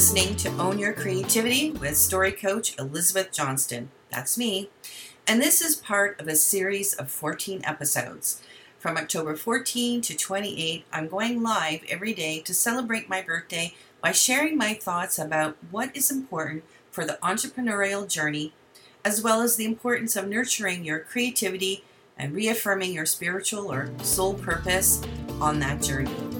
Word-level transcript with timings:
listening 0.00 0.34
to 0.34 0.48
Own 0.56 0.78
Your 0.78 0.94
Creativity 0.94 1.72
with 1.72 1.94
story 1.94 2.32
coach 2.32 2.74
Elizabeth 2.78 3.32
Johnston. 3.32 3.90
That's 4.10 4.38
me. 4.38 4.70
And 5.26 5.42
this 5.42 5.60
is 5.60 5.76
part 5.76 6.18
of 6.18 6.26
a 6.26 6.36
series 6.36 6.94
of 6.94 7.10
14 7.10 7.60
episodes. 7.66 8.42
From 8.78 8.96
October 8.96 9.36
14 9.36 10.00
to 10.00 10.16
28, 10.16 10.86
I'm 10.90 11.06
going 11.06 11.42
live 11.42 11.84
every 11.86 12.14
day 12.14 12.40
to 12.40 12.54
celebrate 12.54 13.10
my 13.10 13.20
birthday 13.20 13.74
by 14.00 14.12
sharing 14.12 14.56
my 14.56 14.72
thoughts 14.72 15.18
about 15.18 15.58
what 15.70 15.94
is 15.94 16.10
important 16.10 16.64
for 16.90 17.04
the 17.04 17.18
entrepreneurial 17.22 18.08
journey, 18.08 18.54
as 19.04 19.22
well 19.22 19.42
as 19.42 19.56
the 19.56 19.66
importance 19.66 20.16
of 20.16 20.26
nurturing 20.26 20.82
your 20.82 21.00
creativity 21.00 21.84
and 22.16 22.34
reaffirming 22.34 22.94
your 22.94 23.04
spiritual 23.04 23.70
or 23.70 23.90
soul 24.02 24.32
purpose 24.32 25.02
on 25.42 25.58
that 25.58 25.82
journey. 25.82 26.39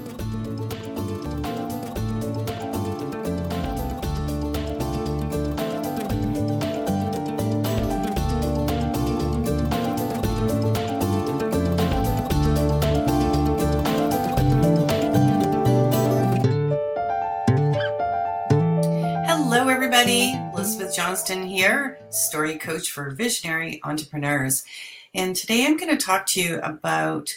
Elizabeth 20.91 21.07
Johnston 21.07 21.47
here, 21.47 21.99
story 22.09 22.57
coach 22.57 22.91
for 22.91 23.11
visionary 23.11 23.79
entrepreneurs. 23.85 24.65
And 25.13 25.33
today 25.33 25.65
I'm 25.65 25.77
going 25.77 25.95
to 25.95 26.05
talk 26.05 26.25
to 26.27 26.41
you 26.41 26.59
about 26.59 27.33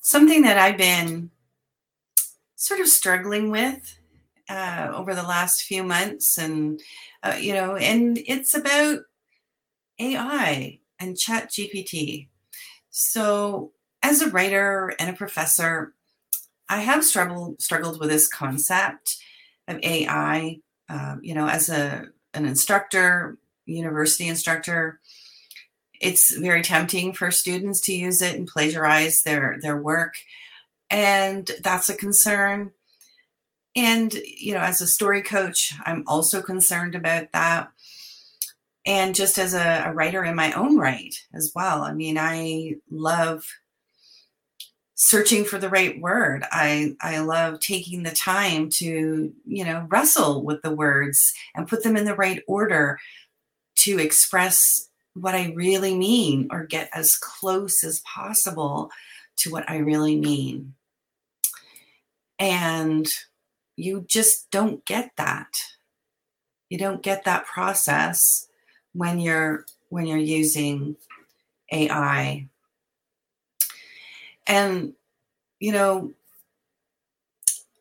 something 0.00 0.42
that 0.42 0.56
I've 0.56 0.76
been 0.76 1.30
sort 2.54 2.78
of 2.78 2.86
struggling 2.86 3.50
with 3.50 3.98
uh, 4.48 4.92
over 4.94 5.16
the 5.16 5.24
last 5.24 5.64
few 5.64 5.82
months. 5.82 6.38
And, 6.38 6.80
uh, 7.24 7.36
you 7.40 7.54
know, 7.54 7.74
and 7.74 8.20
it's 8.24 8.54
about 8.54 9.00
AI 9.98 10.78
and 11.00 11.18
Chat 11.18 11.50
GPT. 11.50 12.28
So, 12.90 13.72
as 14.04 14.22
a 14.22 14.30
writer 14.30 14.94
and 15.00 15.10
a 15.10 15.18
professor, 15.18 15.94
I 16.68 16.82
have 16.82 17.04
struggled 17.04 17.60
struggled 17.60 17.98
with 17.98 18.10
this 18.10 18.28
concept 18.28 19.16
of 19.66 19.80
AI 19.82 20.60
um, 20.88 21.20
you 21.22 21.34
know, 21.34 21.48
as 21.48 21.68
a 21.68 22.06
an 22.36 22.46
instructor, 22.46 23.38
university 23.64 24.28
instructor, 24.28 25.00
it's 26.00 26.36
very 26.36 26.62
tempting 26.62 27.12
for 27.12 27.30
students 27.30 27.80
to 27.82 27.94
use 27.94 28.22
it 28.22 28.36
and 28.36 28.46
plagiarize 28.46 29.22
their 29.22 29.56
their 29.60 29.76
work, 29.76 30.14
and 30.90 31.50
that's 31.62 31.88
a 31.88 31.96
concern. 31.96 32.72
And 33.74 34.12
you 34.14 34.54
know, 34.54 34.60
as 34.60 34.80
a 34.80 34.86
story 34.86 35.22
coach, 35.22 35.74
I'm 35.84 36.04
also 36.06 36.42
concerned 36.42 36.94
about 36.94 37.32
that. 37.32 37.70
And 38.86 39.16
just 39.16 39.36
as 39.36 39.52
a, 39.52 39.84
a 39.86 39.92
writer 39.92 40.24
in 40.24 40.36
my 40.36 40.52
own 40.52 40.78
right 40.78 41.14
as 41.34 41.50
well. 41.54 41.82
I 41.82 41.92
mean, 41.92 42.16
I 42.18 42.76
love 42.88 43.44
searching 44.96 45.44
for 45.44 45.58
the 45.58 45.68
right 45.68 46.00
word. 46.00 46.44
I 46.50 46.96
I 47.00 47.18
love 47.20 47.60
taking 47.60 48.02
the 48.02 48.10
time 48.10 48.70
to, 48.70 49.32
you 49.46 49.64
know, 49.64 49.86
wrestle 49.88 50.42
with 50.42 50.62
the 50.62 50.74
words 50.74 51.32
and 51.54 51.68
put 51.68 51.84
them 51.84 51.96
in 51.96 52.06
the 52.06 52.14
right 52.14 52.42
order 52.48 52.98
to 53.76 53.98
express 53.98 54.88
what 55.14 55.34
I 55.34 55.52
really 55.54 55.96
mean 55.96 56.48
or 56.50 56.64
get 56.64 56.90
as 56.92 57.14
close 57.14 57.84
as 57.84 58.00
possible 58.00 58.90
to 59.38 59.50
what 59.50 59.68
I 59.68 59.78
really 59.78 60.16
mean. 60.16 60.74
And 62.38 63.06
you 63.76 64.04
just 64.08 64.50
don't 64.50 64.84
get 64.86 65.10
that. 65.16 65.48
You 66.70 66.78
don't 66.78 67.02
get 67.02 67.24
that 67.24 67.46
process 67.46 68.48
when 68.94 69.20
you're 69.20 69.66
when 69.90 70.06
you're 70.06 70.18
using 70.18 70.96
AI 71.70 72.48
and, 74.46 74.92
you 75.60 75.72
know, 75.72 76.12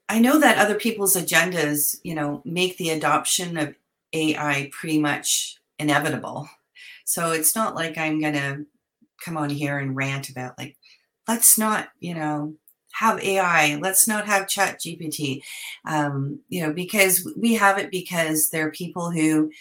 I 0.08 0.20
know 0.20 0.40
that 0.40 0.58
other 0.58 0.76
people's 0.76 1.16
agendas, 1.16 2.00
you 2.04 2.14
know, 2.14 2.42
make 2.46 2.78
the 2.78 2.92
adoption 2.92 3.58
of 3.58 3.76
AI 4.14 4.70
pretty 4.72 5.00
much 5.00 5.58
inevitable. 5.80 6.48
So 7.06 7.32
it's 7.32 7.56
not 7.56 7.76
like 7.76 7.98
I'm 7.98 8.20
going 8.20 8.34
to 8.34 8.66
come 9.24 9.38
on 9.38 9.50
here 9.50 9.80
and 9.80 9.96
rant 9.96 10.30
about, 10.30 10.58
like, 10.58 10.78
let's 11.28 11.58
not, 11.58 11.90
you 12.00 12.14
know, 12.14 12.54
have 12.94 13.22
AI, 13.22 13.76
let's 13.78 14.08
not 14.08 14.26
have 14.26 14.48
Chat 14.48 14.80
GPT, 14.80 15.42
um, 15.86 16.40
you 16.50 16.62
know, 16.62 16.72
because 16.72 17.28
we 17.38 17.56
have 17.56 17.78
it 17.78 17.92
because 17.92 18.50
there 18.50 18.68
are 18.68 18.72
people 18.72 19.12
who 19.12 19.52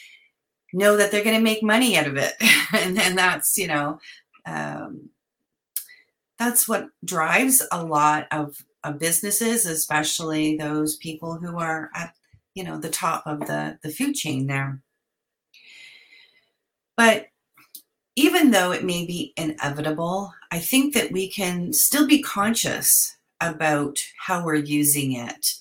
know 0.73 0.97
that 0.97 1.11
they're 1.11 1.25
going 1.25 1.37
to 1.37 1.43
make 1.43 1.63
money 1.63 1.97
out 1.97 2.07
of 2.07 2.17
it. 2.17 2.35
and 2.75 2.97
then 2.97 3.17
that's, 3.17 3.57
you 3.59 3.67
know, 3.67 3.99
um, 4.47 5.09
that's 6.39 6.69
what 6.69 6.89
drives 7.05 7.67
a 7.71 7.84
lot 7.84 8.27
of, 8.31 8.56
of 8.83 8.99
businesses, 8.99 9.67
especially 9.67 10.56
those 10.56 10.97
people 10.97 11.37
who 11.37 11.59
are 11.59 11.91
at 11.95 12.15
you 12.55 12.62
know 12.65 12.78
the 12.78 12.91
top 12.91 13.25
of 13.27 13.41
the, 13.41 13.78
the 13.83 13.91
food 13.91 14.15
chain 14.15 14.47
there. 14.47 14.81
But 16.97 17.27
even 18.17 18.53
though 18.53 18.71
it 18.71 18.84
may 18.84 19.05
be 19.05 19.33
inevitable, 19.37 20.33
I 20.53 20.61
think 20.61 20.94
that 20.94 21.11
we 21.11 21.28
can 21.28 21.73
still 21.73 22.06
be 22.06 22.23
conscious 22.23 23.17
about 23.41 23.99
how 24.19 24.44
we're 24.44 24.55
using 24.55 25.12
it. 25.12 25.55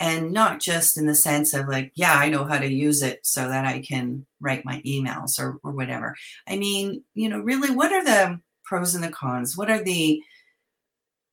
And 0.00 0.32
not 0.32 0.60
just 0.60 0.98
in 0.98 1.06
the 1.06 1.14
sense 1.14 1.54
of 1.54 1.68
like, 1.68 1.92
yeah, 1.94 2.14
I 2.14 2.28
know 2.28 2.44
how 2.44 2.58
to 2.58 2.66
use 2.66 3.00
it 3.00 3.20
so 3.22 3.48
that 3.48 3.64
I 3.64 3.80
can 3.80 4.26
write 4.40 4.64
my 4.64 4.82
emails 4.84 5.38
or, 5.38 5.58
or 5.62 5.70
whatever. 5.70 6.16
I 6.48 6.56
mean, 6.56 7.04
you 7.14 7.28
know, 7.28 7.38
really, 7.38 7.70
what 7.70 7.92
are 7.92 8.04
the 8.04 8.40
pros 8.74 8.94
and 8.96 9.04
the 9.04 9.08
cons? 9.08 9.56
What 9.56 9.70
are 9.70 9.82
the 9.82 10.20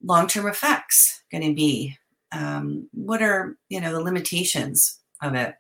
long 0.03 0.28
term 0.28 0.47
effects 0.47 1.24
going 1.31 1.44
to 1.44 1.56
be? 1.56 1.97
Um, 2.31 2.88
what 2.94 3.22
are 3.22 3.57
you 3.68 3.81
know 3.81 3.91
the 3.91 4.02
limitations 4.02 5.00
of 5.24 5.34
it? 5.34 5.56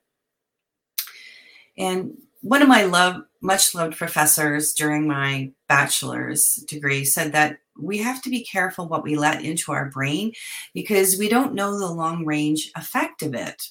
And 1.77 2.17
one 2.41 2.61
of 2.61 2.67
my 2.67 2.83
love, 2.83 3.23
much 3.41 3.73
loved 3.73 3.97
professors 3.97 4.73
during 4.73 5.07
my 5.07 5.51
bachelor's 5.67 6.63
degree 6.67 7.03
said 7.03 7.31
that 7.33 7.57
we 7.79 7.97
have 7.97 8.21
to 8.21 8.29
be 8.29 8.43
careful 8.43 8.87
what 8.87 9.03
we 9.03 9.15
let 9.15 9.43
into 9.43 9.71
our 9.71 9.89
brain 9.89 10.33
because 10.75 11.17
we 11.17 11.29
don't 11.29 11.55
know 11.55 11.79
the 11.79 11.91
long 11.91 12.25
range 12.25 12.71
effect 12.75 13.23
of 13.23 13.33
it. 13.33 13.69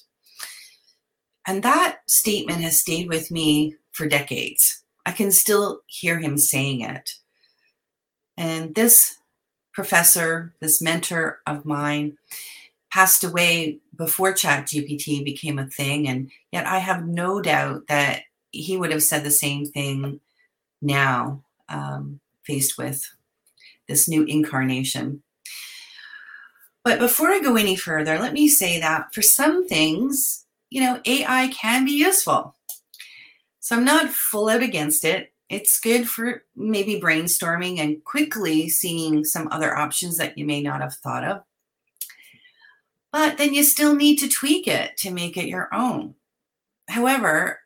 And 1.47 1.63
that 1.63 1.99
statement 2.07 2.61
has 2.61 2.77
stayed 2.77 3.07
with 3.07 3.31
me 3.31 3.75
for 3.93 4.05
decades. 4.05 4.83
I 5.05 5.11
can 5.11 5.31
still 5.31 5.81
hear 5.87 6.19
him 6.19 6.37
saying 6.37 6.81
it. 6.81 7.11
And 8.41 8.73
this 8.73 9.19
professor, 9.71 10.55
this 10.61 10.81
mentor 10.81 11.41
of 11.45 11.63
mine, 11.63 12.17
passed 12.91 13.23
away 13.23 13.77
before 13.95 14.33
Chat 14.33 14.65
GPT 14.65 15.23
became 15.23 15.59
a 15.59 15.67
thing. 15.67 16.07
And 16.07 16.31
yet 16.51 16.65
I 16.65 16.79
have 16.79 17.05
no 17.05 17.39
doubt 17.39 17.85
that 17.87 18.23
he 18.51 18.77
would 18.77 18.91
have 18.91 19.03
said 19.03 19.23
the 19.23 19.29
same 19.29 19.67
thing 19.67 20.21
now, 20.81 21.43
um, 21.69 22.19
faced 22.43 22.79
with 22.79 23.07
this 23.87 24.09
new 24.09 24.23
incarnation. 24.23 25.21
But 26.83 26.97
before 26.97 27.29
I 27.29 27.41
go 27.41 27.57
any 27.57 27.75
further, 27.75 28.17
let 28.17 28.33
me 28.33 28.47
say 28.47 28.79
that 28.79 29.13
for 29.13 29.21
some 29.21 29.67
things, 29.67 30.47
you 30.71 30.81
know, 30.81 30.99
AI 31.05 31.49
can 31.49 31.85
be 31.85 31.91
useful. 31.91 32.55
So 33.59 33.75
I'm 33.75 33.85
not 33.85 34.09
full 34.09 34.49
out 34.49 34.63
against 34.63 35.05
it 35.05 35.31
it's 35.51 35.81
good 35.81 36.09
for 36.09 36.43
maybe 36.55 36.99
brainstorming 36.99 37.79
and 37.79 38.03
quickly 38.05 38.69
seeing 38.69 39.25
some 39.25 39.49
other 39.51 39.77
options 39.77 40.17
that 40.17 40.37
you 40.37 40.45
may 40.45 40.61
not 40.61 40.79
have 40.79 40.93
thought 40.93 41.25
of. 41.25 41.43
But 43.11 43.37
then 43.37 43.53
you 43.53 43.63
still 43.63 43.93
need 43.93 44.15
to 44.19 44.29
tweak 44.29 44.65
it 44.65 44.95
to 44.99 45.11
make 45.11 45.35
it 45.35 45.49
your 45.49 45.67
own. 45.73 46.15
However, 46.87 47.59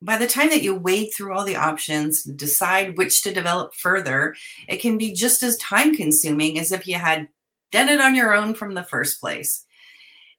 by 0.00 0.18
the 0.18 0.28
time 0.28 0.50
that 0.50 0.62
you 0.62 0.76
wade 0.76 1.12
through 1.12 1.32
all 1.32 1.44
the 1.44 1.56
options, 1.56 2.22
decide 2.22 2.96
which 2.96 3.22
to 3.22 3.34
develop 3.34 3.74
further, 3.74 4.36
it 4.68 4.76
can 4.76 4.96
be 4.96 5.12
just 5.12 5.42
as 5.42 5.56
time 5.56 5.96
consuming 5.96 6.60
as 6.60 6.70
if 6.70 6.86
you 6.86 6.94
had 6.94 7.28
done 7.72 7.88
it 7.88 8.00
on 8.00 8.14
your 8.14 8.34
own 8.34 8.54
from 8.54 8.74
the 8.74 8.84
first 8.84 9.20
place 9.20 9.66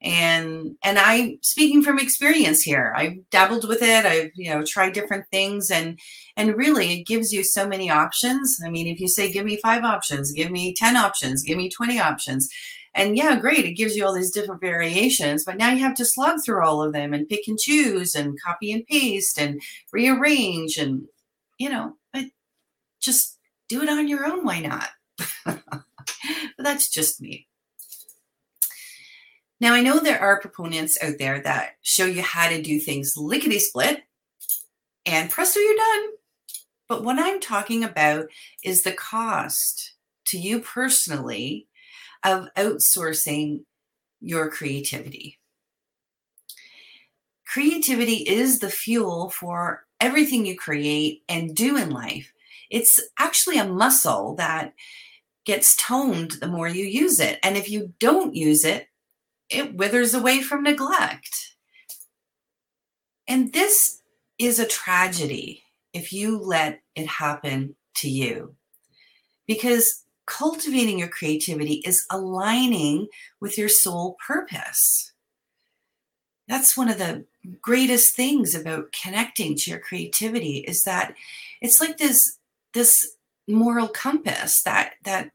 and 0.04 0.76
and 0.84 1.00
i 1.00 1.38
speaking 1.42 1.82
from 1.82 1.98
experience 1.98 2.62
here 2.62 2.94
i've 2.96 3.18
dabbled 3.30 3.68
with 3.68 3.82
it 3.82 4.06
i've 4.06 4.32
you 4.36 4.50
know 4.50 4.64
tried 4.64 4.94
different 4.94 5.26
things 5.32 5.72
and 5.72 5.98
and 6.36 6.56
really 6.56 7.00
it 7.00 7.08
gives 7.08 7.32
you 7.32 7.44
so 7.44 7.68
many 7.68 7.90
options. 7.90 8.60
I 8.66 8.70
mean 8.70 8.88
if 8.88 9.00
you 9.00 9.08
say 9.08 9.32
give 9.32 9.46
me 9.46 9.58
five 9.58 9.84
options 9.84 10.32
give 10.32 10.52
me 10.52 10.74
10 10.74 10.98
options 10.98 11.44
give 11.44 11.58
me 11.58 11.70
20 11.70 12.00
options 12.00 12.50
and 12.94 13.16
yeah 13.16 13.40
great 13.40 13.66
it 13.66 13.74
gives 13.74 13.96
you 13.96 14.06
all 14.06 14.14
these 14.14 14.32
different 14.32 14.62
variations 14.62 15.46
but 15.46 15.58
now 15.58 15.72
you 15.72 15.80
have 15.80 15.96
to 15.96 16.06
slog 16.06 16.44
through 16.44 16.64
all 16.64 16.82
of 16.82 16.94
them 16.94 17.14
and 17.14 17.30
pick 17.30 17.48
and 17.48 17.60
choose 17.60 18.16
and 18.16 18.42
copy 18.42 18.72
and 18.72 18.86
paste 18.88 19.40
and 19.40 19.62
rearrange 19.92 20.78
and 20.78 21.08
you 21.58 21.70
know 21.70 21.94
but 22.12 22.26
just 23.00 23.38
do 23.70 23.82
it 23.82 23.90
on 23.90 24.08
your 24.08 24.26
own 24.26 24.46
why 24.46 24.60
not? 24.60 24.90
But 26.56 26.64
that's 26.64 26.90
just 26.90 27.22
me 27.22 27.48
Now, 29.64 29.74
I 29.74 29.80
know 29.80 30.02
there 30.02 30.20
are 30.20 30.42
proponents 30.42 31.02
out 31.02 31.20
there 31.20 31.40
that 31.40 31.78
show 31.84 32.06
you 32.06 32.22
how 32.22 32.50
to 32.50 32.62
do 32.62 32.82
things 32.82 33.16
lickety 33.16 33.60
split 33.60 34.04
and 35.06 35.30
presto, 35.30 35.62
you're 35.62 35.78
done. 35.78 36.08
But 36.90 37.06
what 37.06 37.18
I'm 37.18 37.40
talking 37.40 37.86
about 37.86 38.26
is 38.62 38.84
the 38.84 38.92
cost 38.92 39.94
to 40.26 40.38
you 40.38 40.60
personally 40.60 41.70
of 42.26 42.50
outsourcing 42.58 43.62
your 44.20 44.50
creativity. 44.50 45.40
Creativity 47.48 48.16
is 48.16 48.60
the 48.60 48.70
fuel 48.70 49.30
for 49.30 49.86
everything 50.02 50.46
you 50.46 50.58
create 50.58 51.24
and 51.30 51.56
do 51.56 51.78
in 51.78 51.90
life. 51.90 52.34
It's 52.70 53.00
actually 53.18 53.60
a 53.60 53.66
muscle 53.66 54.36
that 54.36 54.74
gets 55.46 55.78
toned 55.78 56.32
the 56.32 56.48
more 56.48 56.68
you 56.68 56.84
use 56.84 57.22
it. 57.22 57.40
And 57.44 57.56
if 57.56 57.70
you 57.70 57.94
don't 58.00 58.36
use 58.36 58.66
it, 58.66 58.90
it 59.54 59.76
withers 59.76 60.14
away 60.14 60.42
from 60.42 60.64
neglect. 60.64 61.56
And 63.28 63.54
this 63.54 64.02
is 64.38 64.60
a 64.60 64.68
tragedy 64.68 65.64
if 65.94 66.12
you 66.12 66.38
let 66.38 66.82
it 66.96 67.08
happen 67.08 67.76
to 67.96 68.10
you. 68.10 68.56
Because 69.48 70.04
cultivating 70.26 71.00
your 71.00 71.08
creativity 71.08 71.76
is 71.86 72.06
aligning 72.10 73.08
with 73.40 73.58
your 73.58 73.70
soul 73.70 74.18
purpose. 74.26 75.12
That's 76.48 76.76
one 76.78 76.90
of 76.90 76.98
the 76.98 77.26
greatest 77.62 78.16
things 78.16 78.56
about 78.56 78.94
connecting 78.94 79.56
to 79.56 79.70
your 79.70 79.80
creativity 79.80 80.58
is 80.60 80.82
that 80.84 81.16
it's 81.62 81.80
like 81.80 81.98
this 81.98 82.38
this 82.74 83.16
moral 83.48 83.88
compass 83.88 84.62
that 84.64 84.94
that 85.04 85.32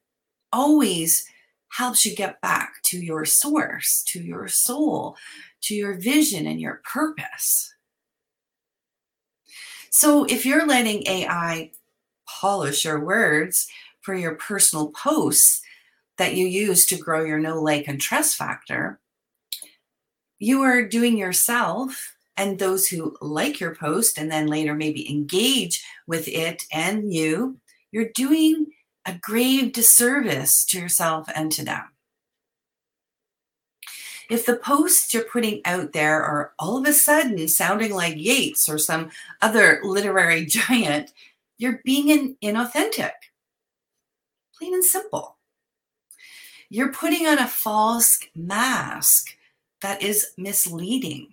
always 0.52 1.26
helps 1.70 2.04
you 2.04 2.14
get 2.14 2.40
back 2.40 2.74
to 2.84 2.98
your 2.98 3.24
source, 3.24 4.02
to 4.08 4.20
your 4.20 4.48
soul, 4.48 5.16
to 5.62 5.74
your 5.74 5.94
vision 5.94 6.46
and 6.46 6.60
your 6.60 6.80
purpose. 6.84 7.74
So 9.90 10.24
if 10.24 10.46
you're 10.46 10.66
letting 10.66 11.06
AI 11.06 11.72
polish 12.26 12.84
your 12.84 13.00
words 13.00 13.66
for 14.00 14.14
your 14.14 14.34
personal 14.34 14.88
posts 14.90 15.62
that 16.18 16.34
you 16.34 16.46
use 16.46 16.84
to 16.86 16.96
grow 16.96 17.24
your 17.24 17.38
know 17.38 17.60
like 17.60 17.88
and 17.88 18.00
trust 18.00 18.36
factor, 18.36 19.00
you 20.38 20.62
are 20.62 20.82
doing 20.86 21.18
yourself 21.18 22.14
and 22.36 22.58
those 22.58 22.86
who 22.86 23.16
like 23.20 23.58
your 23.58 23.74
post 23.74 24.18
and 24.18 24.30
then 24.30 24.46
later 24.46 24.74
maybe 24.74 25.10
engage 25.10 25.84
with 26.06 26.28
it 26.28 26.62
and 26.72 27.12
you, 27.12 27.58
you're 27.90 28.10
doing 28.14 28.66
a 29.08 29.18
grave 29.22 29.72
disservice 29.72 30.66
to 30.66 30.78
yourself 30.78 31.30
and 31.34 31.50
to 31.50 31.64
them. 31.64 31.84
If 34.28 34.44
the 34.44 34.56
posts 34.56 35.14
you're 35.14 35.24
putting 35.24 35.62
out 35.64 35.94
there 35.94 36.22
are 36.22 36.52
all 36.58 36.76
of 36.76 36.86
a 36.86 36.92
sudden 36.92 37.48
sounding 37.48 37.94
like 37.94 38.18
Yeats 38.18 38.68
or 38.68 38.76
some 38.76 39.08
other 39.40 39.80
literary 39.82 40.44
giant, 40.46 41.12
you're 41.56 41.80
being 41.84 42.10
in, 42.10 42.36
inauthentic. 42.42 43.12
Plain 44.58 44.74
and 44.74 44.84
simple. 44.84 45.38
You're 46.68 46.92
putting 46.92 47.26
on 47.26 47.38
a 47.38 47.48
false 47.48 48.18
mask 48.36 49.30
that 49.80 50.02
is 50.02 50.32
misleading. 50.36 51.28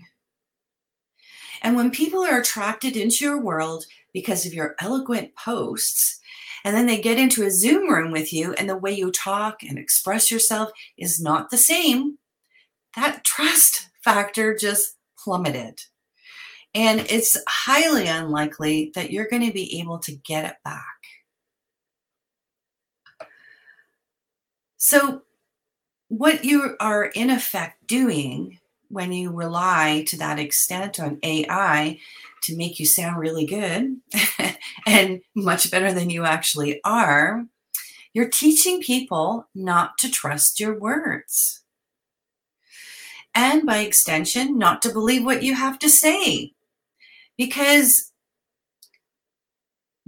And 1.62 1.76
when 1.76 1.92
people 1.92 2.24
are 2.24 2.40
attracted 2.40 2.96
into 2.96 3.26
your 3.26 3.42
world 3.42 3.86
because 4.14 4.46
of 4.46 4.54
your 4.54 4.76
eloquent 4.80 5.36
posts, 5.36 6.22
and 6.66 6.76
then 6.76 6.88
they 6.88 7.00
get 7.00 7.20
into 7.20 7.46
a 7.46 7.52
Zoom 7.52 7.88
room 7.88 8.12
with 8.12 8.34
you, 8.34 8.54
and 8.54 8.68
the 8.68 8.76
way 8.76 8.92
you 8.92 9.12
talk 9.12 9.62
and 9.62 9.78
express 9.78 10.32
yourself 10.32 10.72
is 10.98 11.22
not 11.22 11.52
the 11.52 11.58
same, 11.58 12.18
that 12.96 13.24
trust 13.24 13.90
factor 14.04 14.56
just 14.56 14.98
plummeted. 15.24 15.80
And 16.74 17.02
it's 17.02 17.38
highly 17.48 18.08
unlikely 18.08 18.92
that 18.96 19.12
you're 19.12 19.28
going 19.28 19.46
to 19.46 19.54
be 19.54 19.80
able 19.80 20.00
to 20.00 20.12
get 20.12 20.46
it 20.46 20.56
back. 20.66 20.84
So, 24.78 25.22
what 26.08 26.44
you 26.44 26.76
are 26.80 27.06
in 27.06 27.30
effect 27.30 27.86
doing 27.86 28.60
when 28.90 29.12
you 29.12 29.32
rely 29.32 30.04
to 30.08 30.18
that 30.18 30.40
extent 30.40 31.00
on 31.00 31.20
AI 31.22 32.00
to 32.46 32.58
make 32.58 32.80
you 32.80 32.86
sound 32.86 33.20
really 33.20 33.46
good 33.46 33.98
and 34.88 35.22
much 35.36 35.70
better 35.72 35.94
than 35.94 36.10
you 36.10 36.26
actually 36.26 36.80
are, 36.84 37.46
you're 38.14 38.30
teaching 38.30 38.82
people 38.82 39.48
not 39.54 39.98
to 40.00 40.10
trust 40.10 40.60
your 40.60 40.80
words 40.80 41.64
and 43.36 43.66
by 43.66 43.80
extension, 43.80 44.58
not 44.58 44.82
to 44.82 44.94
believe 44.94 45.26
what 45.26 45.44
you 45.44 45.54
have 45.54 45.78
to 45.80 45.90
say. 45.90 46.54
Because 47.38 48.12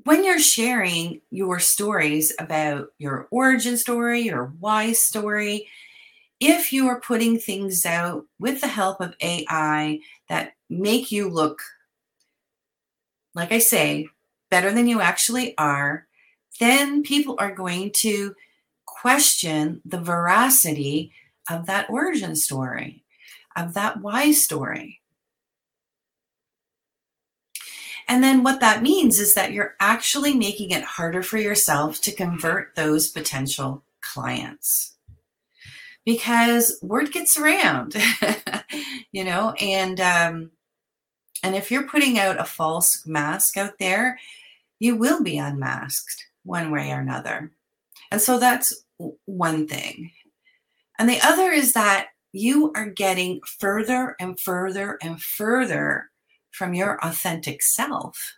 when 0.06 0.24
you're 0.24 0.40
sharing 0.40 1.20
your 1.30 1.60
stories 1.60 2.34
about 2.40 2.88
your 2.98 3.28
origin 3.30 3.76
story, 3.76 4.22
your 4.22 4.54
why 4.60 4.94
story, 4.94 5.68
if 6.40 6.72
you 6.72 6.88
are 6.88 7.02
putting 7.02 7.38
things 7.38 7.86
out 7.86 8.24
with 8.40 8.62
the 8.62 8.68
help 8.68 9.02
of 9.02 9.16
AI 9.22 10.00
that 10.30 10.54
make 10.70 11.12
you 11.12 11.30
look, 11.30 11.62
like 13.38 13.54
I 13.54 13.60
say, 13.60 14.08
better 14.50 14.72
than 14.74 14.88
you 14.88 15.00
actually 15.00 15.58
are, 15.58 16.08
then 16.60 17.04
people 17.04 17.36
are 17.40 17.54
going 17.54 17.92
to 17.98 18.36
question 18.86 19.82
the 19.86 20.02
veracity 20.02 21.12
of 21.50 21.66
that 21.68 21.90
origin 21.90 22.36
story 22.36 23.04
of 23.58 23.74
that 23.74 24.00
why 24.02 24.32
story. 24.32 25.02
And 28.08 28.24
then 28.24 28.44
what 28.44 28.62
that 28.62 28.84
means 28.84 29.20
is 29.20 29.34
that 29.34 29.52
you're 29.52 29.76
actually 29.82 30.34
making 30.34 30.72
it 30.72 30.84
harder 30.84 31.22
for 31.22 31.38
yourself 31.38 32.00
to 32.02 32.16
convert 32.16 32.76
those 32.76 33.10
potential 33.10 33.84
clients 34.02 34.96
because 36.06 36.80
word 36.82 37.12
gets 37.12 37.36
around, 37.36 37.96
you 39.12 39.26
know, 39.26 39.52
and 39.60 40.00
um, 40.00 40.52
and 41.44 41.56
if 41.56 41.72
you're 41.72 41.88
putting 41.88 42.18
out 42.20 42.40
a 42.40 42.46
false 42.46 43.06
mask 43.06 43.58
out 43.58 43.80
there, 43.80 44.20
you 44.80 44.96
will 44.96 45.24
be 45.24 45.38
unmasked 45.38 46.28
one 46.44 46.72
way 46.72 46.92
or 46.92 47.00
another. 47.00 47.52
And 48.12 48.22
so 48.22 48.40
that's 48.40 48.84
one 49.26 49.68
thing. 49.68 50.12
And 51.00 51.10
the 51.10 51.22
other 51.22 51.52
is 51.52 51.74
that 51.74 52.08
you 52.32 52.72
are 52.76 52.90
getting 52.90 53.42
further 53.60 54.16
and 54.20 54.40
further 54.40 54.98
and 55.02 55.22
further 55.22 56.10
from 56.52 56.74
your 56.74 57.04
authentic 57.04 57.62
self 57.62 58.36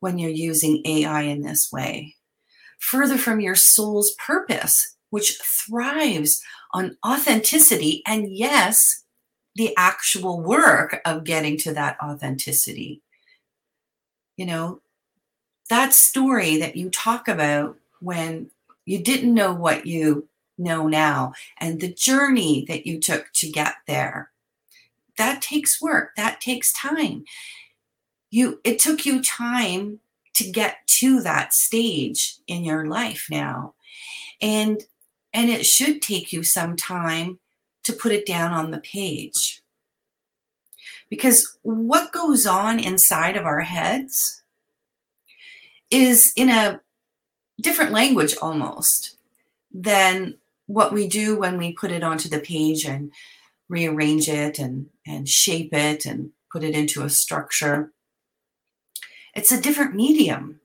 when 0.00 0.18
you're 0.18 0.30
using 0.30 0.82
AI 0.84 1.22
in 1.22 1.42
this 1.42 1.70
way. 1.72 2.14
Further 2.78 3.18
from 3.18 3.40
your 3.40 3.56
soul's 3.56 4.12
purpose, 4.24 4.96
which 5.10 5.38
thrives 5.42 6.40
on 6.72 6.96
authenticity 7.06 8.02
and, 8.06 8.28
yes, 8.30 9.04
the 9.58 9.74
actual 9.76 10.40
work 10.40 11.00
of 11.04 11.24
getting 11.24 11.58
to 11.58 11.74
that 11.74 11.98
authenticity. 12.00 13.02
You 14.36 14.46
know, 14.46 14.80
that 15.68 15.92
story 15.92 16.58
that 16.58 16.76
you 16.76 16.90
talk 16.90 17.26
about 17.26 17.76
when 18.00 18.52
you 18.84 19.02
didn't 19.02 19.34
know 19.34 19.52
what 19.52 19.84
you 19.84 20.28
know 20.56 20.86
now 20.86 21.32
and 21.58 21.80
the 21.80 21.92
journey 21.92 22.64
that 22.68 22.86
you 22.86 23.00
took 23.00 23.32
to 23.32 23.50
get 23.50 23.74
there 23.86 24.30
that 25.16 25.40
takes 25.40 25.80
work 25.80 26.10
that 26.16 26.40
takes 26.40 26.72
time 26.72 27.24
you 28.30 28.60
it 28.64 28.80
took 28.80 29.06
you 29.06 29.22
time 29.22 30.00
to 30.34 30.50
get 30.50 30.78
to 30.86 31.20
that 31.20 31.54
stage 31.54 32.38
in 32.48 32.64
your 32.64 32.86
life 32.86 33.28
now 33.30 33.72
and 34.42 34.82
and 35.32 35.48
it 35.48 35.64
should 35.64 36.02
take 36.02 36.32
you 36.32 36.42
some 36.42 36.74
time 36.74 37.38
to 37.88 37.92
put 37.92 38.12
it 38.12 38.24
down 38.24 38.52
on 38.52 38.70
the 38.70 38.78
page 38.78 39.62
because 41.10 41.58
what 41.62 42.12
goes 42.12 42.46
on 42.46 42.78
inside 42.78 43.36
of 43.36 43.44
our 43.44 43.60
heads 43.60 44.42
is 45.90 46.32
in 46.36 46.48
a 46.48 46.80
different 47.60 47.92
language 47.92 48.36
almost 48.40 49.16
than 49.72 50.34
what 50.66 50.92
we 50.92 51.08
do 51.08 51.38
when 51.38 51.56
we 51.56 51.72
put 51.72 51.90
it 51.90 52.02
onto 52.02 52.28
the 52.28 52.38
page 52.38 52.84
and 52.84 53.10
rearrange 53.68 54.28
it 54.28 54.58
and, 54.58 54.86
and 55.06 55.28
shape 55.28 55.72
it 55.72 56.04
and 56.04 56.30
put 56.52 56.62
it 56.62 56.74
into 56.74 57.02
a 57.02 57.10
structure. 57.10 57.92
It's 59.34 59.52
a 59.52 59.60
different 59.60 59.94
medium 59.94 60.60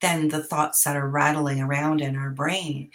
than 0.00 0.28
the 0.28 0.42
thoughts 0.42 0.84
that 0.84 0.96
are 0.96 1.08
rattling 1.08 1.60
around 1.60 2.00
in 2.00 2.16
our 2.16 2.30
brain. 2.30 2.90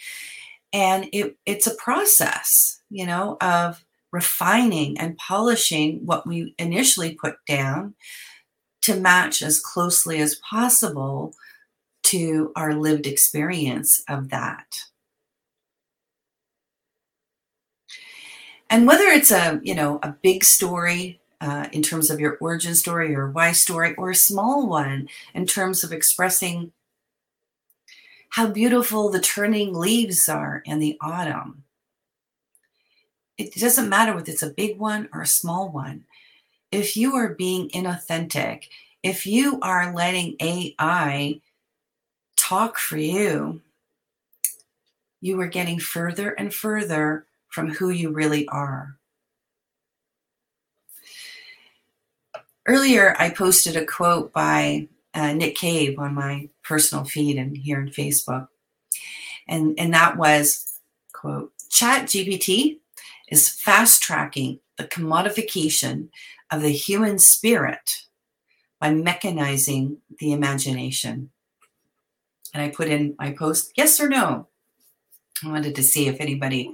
And 0.72 1.08
it, 1.14 1.38
it's 1.46 1.68
a 1.68 1.76
process, 1.76 2.82
you 2.94 3.06
know, 3.06 3.38
of 3.42 3.84
refining 4.12 4.98
and 5.00 5.18
polishing 5.18 6.06
what 6.06 6.28
we 6.28 6.54
initially 6.60 7.16
put 7.16 7.36
down 7.48 7.96
to 8.84 8.96
match 8.96 9.42
as 9.42 9.60
closely 9.60 10.20
as 10.20 10.36
possible 10.36 11.34
to 12.04 12.52
our 12.56 12.76
lived 12.76 13.08
experience 13.08 14.04
of 14.08 14.30
that. 14.30 14.68
And 18.70 18.86
whether 18.86 19.06
it's 19.06 19.32
a, 19.32 19.60
you 19.64 19.74
know, 19.74 20.00
a 20.04 20.16
big 20.22 20.44
story 20.44 21.20
uh, 21.42 21.68
in 21.72 21.82
terms 21.82 22.10
of 22.10 22.20
your 22.20 22.38
origin 22.40 22.76
story 22.76 23.16
or 23.16 23.30
why 23.30 23.52
story, 23.52 23.96
or 23.96 24.12
a 24.12 24.16
small 24.16 24.68
one 24.68 25.10
in 25.34 25.46
terms 25.46 25.84
of 25.84 25.92
expressing 25.92 26.72
how 28.30 28.48
beautiful 28.48 29.10
the 29.10 29.20
turning 29.20 29.74
leaves 29.74 30.30
are 30.30 30.62
in 30.66 30.80
the 30.80 30.98
autumn. 31.02 31.63
It 33.38 33.56
doesn't 33.56 33.90
matter 33.90 34.14
whether 34.14 34.32
it's 34.32 34.44
a 34.44 34.50
big 34.50 34.78
one 34.78 35.10
or 35.14 35.22
a 35.22 35.28
small 35.28 35.70
one. 35.70 36.06
If 36.72 36.96
you 36.96 37.16
are 37.16 37.34
being 37.34 37.70
inauthentic, 37.70 38.66
if 39.02 39.26
you 39.26 39.60
are 39.62 39.94
letting 39.94 40.36
AI 40.40 41.42
talk 42.38 42.78
for 42.78 42.98
you, 42.98 43.62
you 45.22 45.40
are 45.40 45.48
getting 45.48 45.80
further 45.80 46.32
and 46.32 46.54
further 46.54 47.26
from 47.50 47.70
who 47.70 47.90
you 47.90 48.12
really 48.12 48.48
are. 48.48 48.98
Earlier, 52.66 53.16
I 53.20 53.30
posted 53.30 53.76
a 53.76 53.86
quote 53.86 54.32
by 54.32 54.88
uh, 55.14 55.34
Nick 55.34 55.56
Cave 55.56 56.00
on 56.00 56.14
my 56.14 56.50
personal 56.64 57.04
feed 57.04 57.38
and 57.38 57.56
here 57.56 57.80
in 57.80 57.90
Facebook. 57.90 58.48
And, 59.48 59.78
and 59.78 59.94
that 59.94 60.18
was, 60.18 60.80
quote, 61.12 61.52
Chat 61.70 62.06
GPT 62.08 62.80
is 63.34 63.50
fast 63.50 64.02
tracking 64.04 64.60
the 64.78 64.86
commodification 64.86 66.10
of 66.52 66.62
the 66.62 66.70
human 66.70 67.18
spirit 67.18 68.04
by 68.80 68.90
mechanizing 68.90 69.98
the 70.20 70.32
imagination. 70.32 71.32
And 72.54 72.62
I 72.62 72.70
put 72.70 72.88
in 72.88 73.16
my 73.18 73.32
post, 73.32 73.74
yes 73.76 74.00
or 74.00 74.08
no. 74.08 74.48
I 75.44 75.50
wanted 75.50 75.76
to 75.76 75.84
see 75.84 76.08
if 76.08 76.22
anybody 76.22 76.72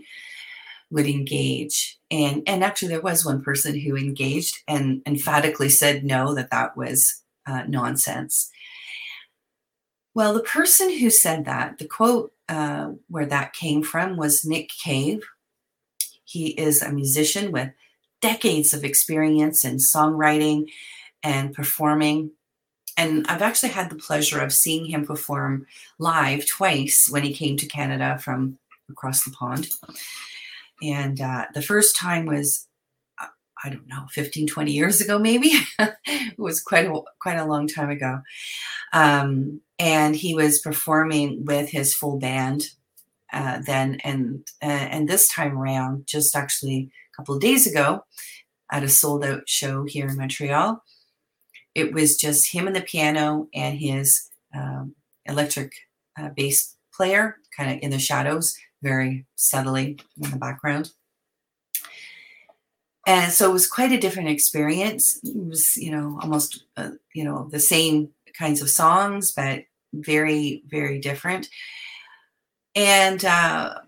would 0.91 1.05
engage 1.05 1.99
and 2.09 2.41
and 2.47 2.63
actually 2.63 2.87
there 2.87 3.01
was 3.01 3.23
one 3.23 3.43
person 3.43 3.79
who 3.79 3.95
engaged 3.95 4.57
and 4.67 5.01
emphatically 5.05 5.69
said 5.69 6.03
no 6.03 6.33
that 6.33 6.49
that 6.49 6.75
was 6.75 7.21
uh, 7.45 7.63
nonsense 7.67 8.49
well 10.15 10.33
the 10.33 10.41
person 10.41 10.89
who 10.97 11.11
said 11.11 11.45
that 11.45 11.77
the 11.77 11.85
quote 11.85 12.33
uh, 12.49 12.89
where 13.07 13.27
that 13.27 13.53
came 13.53 13.83
from 13.83 14.17
was 14.17 14.43
nick 14.43 14.67
cave 14.83 15.21
he 16.29 16.49
is 16.49 16.81
a 16.81 16.91
musician 16.91 17.51
with 17.51 17.69
decades 18.21 18.73
of 18.73 18.83
experience 18.83 19.65
in 19.65 19.77
songwriting 19.77 20.65
and 21.23 21.53
performing 21.53 22.31
and 22.99 23.25
I've 23.29 23.41
actually 23.41 23.69
had 23.69 23.89
the 23.89 23.95
pleasure 23.95 24.41
of 24.41 24.51
seeing 24.51 24.85
him 24.85 25.05
perform 25.05 25.65
live 25.99 26.45
twice 26.45 27.07
when 27.09 27.23
he 27.23 27.33
came 27.33 27.55
to 27.55 27.65
Canada 27.65 28.19
from 28.21 28.57
across 28.89 29.23
the 29.23 29.31
pond. 29.31 29.69
And 30.83 31.21
uh, 31.21 31.45
the 31.53 31.61
first 31.61 31.95
time 31.95 32.25
was, 32.25 32.67
uh, 33.21 33.27
I 33.63 33.69
don't 33.69 33.87
know, 33.87 34.07
15, 34.11 34.47
20 34.47 34.71
years 34.73 34.99
ago, 34.99 35.17
maybe. 35.17 35.51
it 35.79 36.37
was 36.37 36.61
quite 36.61 36.87
a, 36.87 37.01
quite 37.21 37.37
a 37.37 37.45
long 37.45 37.69
time 37.69 37.89
ago. 37.89 38.19
Um, 38.91 39.61
and 39.77 40.13
he 40.13 40.35
was 40.35 40.59
performing 40.59 41.45
with 41.45 41.69
his 41.69 41.95
full 41.95 42.19
band 42.19 42.65
uh, 43.33 43.59
then. 43.65 43.99
And, 44.03 44.47
uh, 44.61 44.65
and 44.65 45.07
this 45.07 45.27
time 45.27 45.57
around, 45.57 46.07
just 46.07 46.35
actually 46.35 46.89
a 47.13 47.17
couple 47.17 47.35
of 47.35 47.41
days 47.41 47.67
ago, 47.67 48.03
at 48.71 48.83
a 48.83 48.89
sold 48.89 49.25
out 49.25 49.49
show 49.49 49.83
here 49.83 50.07
in 50.07 50.17
Montreal, 50.17 50.83
it 51.73 51.93
was 51.93 52.17
just 52.17 52.51
him 52.51 52.67
and 52.67 52.75
the 52.75 52.81
piano 52.81 53.47
and 53.53 53.79
his 53.79 54.29
um, 54.53 54.95
electric 55.25 55.73
uh, 56.19 56.29
bass 56.35 56.75
player 56.93 57.37
kind 57.55 57.71
of 57.71 57.79
in 57.81 57.91
the 57.91 57.99
shadows 57.99 58.57
very 58.81 59.25
subtly 59.35 59.97
in 60.21 60.31
the 60.31 60.37
background. 60.37 60.91
And 63.07 63.31
so 63.31 63.49
it 63.49 63.53
was 63.53 63.67
quite 63.67 63.91
a 63.91 63.99
different 63.99 64.29
experience. 64.29 65.19
It 65.23 65.35
was, 65.35 65.75
you 65.77 65.91
know, 65.91 66.19
almost, 66.21 66.65
uh, 66.77 66.91
you 67.15 67.23
know, 67.23 67.47
the 67.49 67.59
same 67.59 68.09
kinds 68.37 68.61
of 68.61 68.69
songs, 68.69 69.31
but 69.31 69.63
very, 69.93 70.63
very 70.67 70.99
different. 70.99 71.49
And 72.75 73.23
uh, 73.25 73.79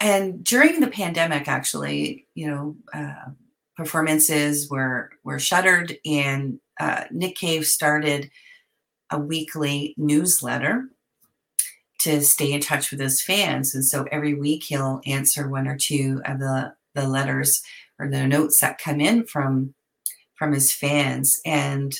and 0.00 0.44
during 0.44 0.80
the 0.80 0.88
pandemic, 0.88 1.48
actually, 1.48 2.26
you 2.34 2.48
know, 2.48 2.76
uh, 2.92 3.30
performances 3.76 4.70
were 4.70 5.10
were 5.24 5.38
shuttered, 5.38 5.96
and 6.06 6.60
uh, 6.80 7.04
Nick 7.10 7.36
Cave 7.36 7.66
started 7.66 8.30
a 9.10 9.18
weekly 9.18 9.94
newsletter 9.96 10.88
to 12.00 12.22
stay 12.22 12.52
in 12.52 12.60
touch 12.60 12.90
with 12.90 13.00
his 13.00 13.22
fans. 13.22 13.74
And 13.74 13.84
so 13.84 14.06
every 14.10 14.34
week 14.34 14.64
he'll 14.64 15.00
answer 15.06 15.48
one 15.48 15.66
or 15.66 15.76
two 15.76 16.22
of 16.24 16.38
the, 16.38 16.74
the 16.94 17.08
letters 17.08 17.62
or 17.98 18.08
the 18.08 18.26
notes 18.26 18.60
that 18.60 18.78
come 18.78 19.00
in 19.00 19.24
from 19.26 19.74
from 20.36 20.52
his 20.52 20.72
fans. 20.72 21.40
And 21.44 21.98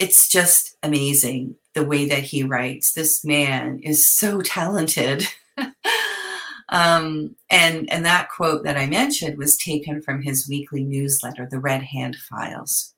it's 0.00 0.28
just 0.28 0.76
amazing 0.82 1.54
the 1.76 1.84
way 1.84 2.08
that 2.08 2.24
he 2.24 2.42
writes. 2.42 2.94
This 2.94 3.24
man 3.24 3.78
is 3.84 4.08
so 4.08 4.40
talented. 4.40 5.28
um, 6.70 7.36
and 7.50 7.88
and 7.92 8.04
that 8.04 8.30
quote 8.30 8.64
that 8.64 8.78
I 8.78 8.86
mentioned 8.86 9.38
was 9.38 9.56
taken 9.56 10.02
from 10.02 10.22
his 10.22 10.48
weekly 10.48 10.82
newsletter, 10.82 11.46
The 11.48 11.60
Red 11.60 11.82
Hand 11.82 12.16
Files. 12.16 12.94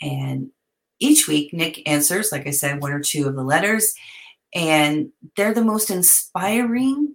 And 0.00 0.50
each 0.98 1.28
week, 1.28 1.52
Nick 1.52 1.86
answers, 1.88 2.32
like 2.32 2.46
I 2.46 2.50
said, 2.50 2.80
one 2.80 2.92
or 2.92 3.00
two 3.00 3.28
of 3.28 3.36
the 3.36 3.44
letters, 3.44 3.94
and 4.54 5.10
they're 5.36 5.54
the 5.54 5.62
most 5.62 5.90
inspiring 5.90 7.14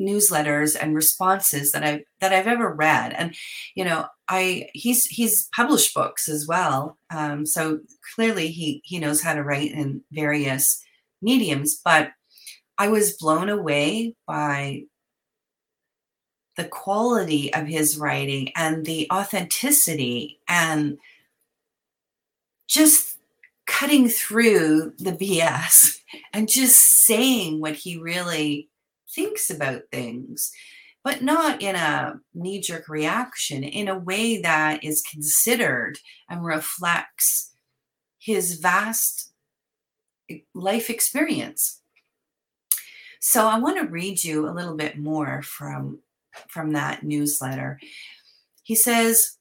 newsletters 0.00 0.76
and 0.80 0.94
responses 0.94 1.72
that 1.72 1.84
I've 1.84 2.02
that 2.20 2.32
I've 2.32 2.48
ever 2.48 2.74
read. 2.74 3.12
And 3.12 3.36
you 3.76 3.84
know, 3.84 4.06
I 4.32 4.70
he's 4.72 5.04
he's 5.04 5.50
published 5.54 5.92
books 5.94 6.26
as 6.26 6.46
well, 6.46 6.96
um, 7.10 7.44
so 7.44 7.80
clearly 8.14 8.48
he 8.48 8.80
he 8.82 8.98
knows 8.98 9.20
how 9.20 9.34
to 9.34 9.42
write 9.42 9.72
in 9.72 10.00
various 10.10 10.82
mediums. 11.20 11.78
But 11.84 12.12
I 12.78 12.88
was 12.88 13.18
blown 13.18 13.50
away 13.50 14.16
by 14.26 14.84
the 16.56 16.64
quality 16.64 17.52
of 17.52 17.66
his 17.66 17.98
writing 17.98 18.52
and 18.56 18.86
the 18.86 19.06
authenticity 19.12 20.40
and 20.48 20.96
just 22.68 23.18
cutting 23.66 24.08
through 24.08 24.94
the 24.98 25.12
BS 25.12 25.98
and 26.32 26.48
just 26.48 26.78
saying 27.04 27.60
what 27.60 27.74
he 27.74 27.98
really 27.98 28.70
thinks 29.14 29.50
about 29.50 29.82
things, 29.92 30.52
but 31.04 31.22
not 31.22 31.60
in 31.60 31.74
a 31.74 32.14
knee 32.34 32.60
jerk 32.60 32.88
reaction, 32.88 33.64
in 33.64 33.88
a 33.88 33.98
way 33.98 34.40
that 34.40 34.84
is 34.84 35.02
considered 35.02 35.98
and 36.28 36.44
reflects 36.44 37.52
his 38.18 38.54
vast 38.54 39.32
eh, 40.30 40.38
life 40.54 40.88
experience. 40.88 41.80
So 43.20 43.46
I 43.46 43.58
want 43.58 43.78
to 43.78 43.86
read 43.86 44.24
you 44.24 44.48
a 44.48 44.54
little 44.54 44.76
bit 44.76 44.98
more 44.98 45.42
from 45.42 46.00
from 46.48 46.72
that 46.72 47.02
newsletter. 47.02 47.78
He 48.62 48.74
says, 48.74 49.36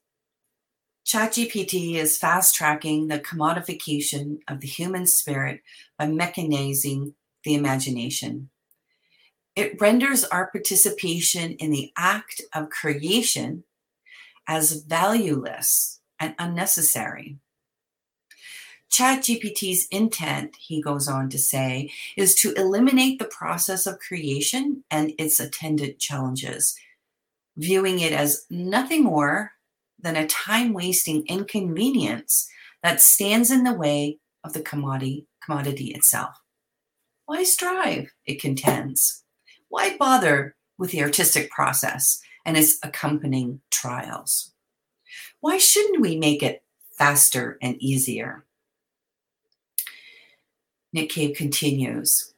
ChatGPT 1.06 1.96
is 1.96 2.18
fast 2.18 2.54
tracking 2.54 3.08
the 3.08 3.20
commodification 3.20 4.40
of 4.48 4.60
the 4.60 4.68
human 4.68 5.08
spirit 5.08 5.62
by 5.98 6.06
mechanizing 6.06 7.14
the 7.44 7.56
imagination. 7.56 8.50
It 9.62 9.80
renders 9.80 10.24
our 10.24 10.48
participation 10.48 11.52
in 11.52 11.70
the 11.70 11.94
act 11.96 12.42
of 12.52 12.72
creation 12.72 13.64
as 14.48 14.82
valueless 14.82 16.00
and 16.20 16.34
unnecessary. 16.40 17.38
ChatGPT's 18.92 19.86
intent, 19.92 20.56
he 20.60 20.82
goes 20.82 21.08
on 21.08 21.30
to 21.30 21.38
say, 21.38 21.92
is 22.18 22.34
to 22.38 22.54
eliminate 22.54 23.20
the 23.20 23.26
process 23.26 23.86
of 23.86 24.00
creation 24.00 24.84
and 24.90 25.14
its 25.20 25.40
attendant 25.40 26.00
challenges, 26.00 26.76
viewing 27.56 28.00
it 28.00 28.14
as 28.14 28.48
nothing 28.50 29.04
more 29.04 29.52
than 30.00 30.16
a 30.16 30.26
time 30.26 30.74
wasting 30.74 31.24
inconvenience 31.28 32.50
that 32.82 33.00
stands 33.00 33.52
in 33.52 33.64
the 33.64 33.76
way 33.76 34.18
of 34.44 34.54
the 34.54 34.62
commodity, 34.64 35.28
commodity 35.46 35.94
itself. 35.94 36.36
Why 37.28 37.44
strive? 37.44 38.12
It 38.26 38.42
contends. 38.42 39.24
Why 39.72 39.96
bother 39.96 40.58
with 40.78 40.92
the 40.92 41.02
artistic 41.02 41.50
process 41.50 42.22
and 42.46 42.58
its 42.58 42.78
accompanying 42.84 43.62
trials? 43.70 44.52
Why 45.40 45.58
shouldn't 45.60 46.02
we 46.02 46.18
make 46.18 46.44
it 46.44 46.64
faster 46.98 47.58
and 47.62 47.82
easier? 47.82 48.44
Nick 50.92 51.10
Cave 51.10 51.38
continues 51.38 52.34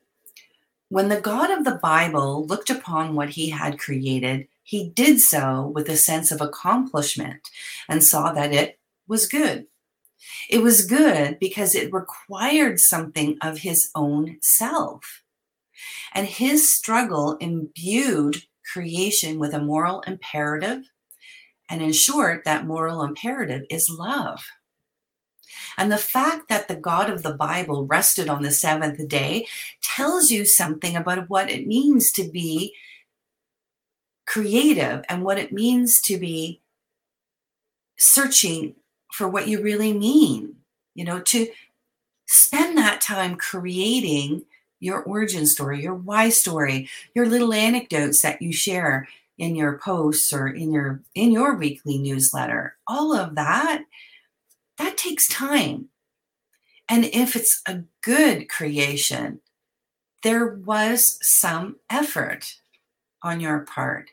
When 0.90 1.10
the 1.10 1.20
God 1.20 1.50
of 1.50 1.66
the 1.66 1.80
Bible 1.82 2.46
looked 2.46 2.70
upon 2.70 3.16
what 3.16 3.30
he 3.30 3.50
had 3.50 3.80
created, 3.80 4.48
he 4.62 4.92
did 4.92 5.20
so 5.20 5.72
with 5.74 5.90
a 5.90 5.98
sense 5.98 6.30
of 6.30 6.40
accomplishment 6.40 7.50
and 7.90 8.04
saw 8.04 8.32
that 8.32 8.54
it 8.54 8.78
was 9.08 9.28
good. 9.28 9.66
It 10.52 10.62
was 10.62 10.86
good 10.86 11.40
because 11.40 11.74
it 11.74 11.92
required 11.92 12.80
something 12.80 13.40
of 13.42 13.58
his 13.58 13.90
own 13.96 14.38
self. 14.40 15.23
And 16.14 16.28
his 16.28 16.74
struggle 16.74 17.38
imbued 17.38 18.44
creation 18.72 19.40
with 19.40 19.54
a 19.54 19.62
moral 19.62 20.02
imperative. 20.02 20.84
And 21.70 21.82
in 21.82 21.94
short, 21.94 22.44
that 22.46 22.66
moral 22.66 23.04
imperative 23.04 23.64
is 23.70 23.90
love. 23.90 24.44
And 25.78 25.92
the 25.92 25.98
fact 25.98 26.50
that 26.50 26.68
the 26.68 26.76
God 26.76 27.10
of 27.10 27.24
the 27.24 27.34
Bible 27.34 27.86
rested 27.86 28.30
on 28.30 28.44
the 28.44 28.52
seventh 28.52 29.08
day 29.08 29.48
tells 29.82 30.32
you 30.32 30.46
something 30.46 30.96
about 30.96 31.30
what 31.30 31.50
it 31.50 31.68
means 31.68 32.12
to 32.14 32.30
be 32.30 32.74
creative 34.26 35.04
and 35.10 35.24
what 35.24 35.38
it 35.38 35.52
means 35.52 36.02
to 36.02 36.18
be 36.18 36.62
searching 37.98 38.76
for 39.12 39.28
what 39.28 39.48
you 39.48 39.62
really 39.62 39.94
mean. 39.94 40.56
You 40.96 41.06
know, 41.06 41.20
to 41.22 41.48
spend 42.28 42.78
that 42.78 43.02
time 43.02 43.36
creating 43.36 44.46
your 44.84 45.04
origin 45.04 45.46
story, 45.46 45.82
your 45.82 45.96
why 45.96 46.30
story, 46.30 46.90
your 47.16 47.26
little 47.26 47.54
anecdotes 47.54 48.22
that 48.22 48.42
you 48.42 48.52
share 48.52 49.08
in 49.38 49.56
your 49.56 49.78
posts 49.80 50.32
or 50.32 50.48
in 50.48 50.72
your 50.72 51.02
in 51.16 51.32
your 51.32 51.56
weekly 51.56 51.98
newsletter. 51.98 52.76
All 52.88 53.16
of 53.16 53.36
that 53.36 53.84
that 54.78 54.98
takes 54.98 55.28
time. 55.28 55.90
And 56.90 57.06
if 57.06 57.36
it's 57.36 57.62
a 57.68 57.84
good 58.02 58.50
creation, 58.50 59.40
there 60.22 60.48
was 60.48 61.18
some 61.22 61.78
effort 61.90 62.56
on 63.22 63.40
your 63.40 63.60
part 63.60 64.10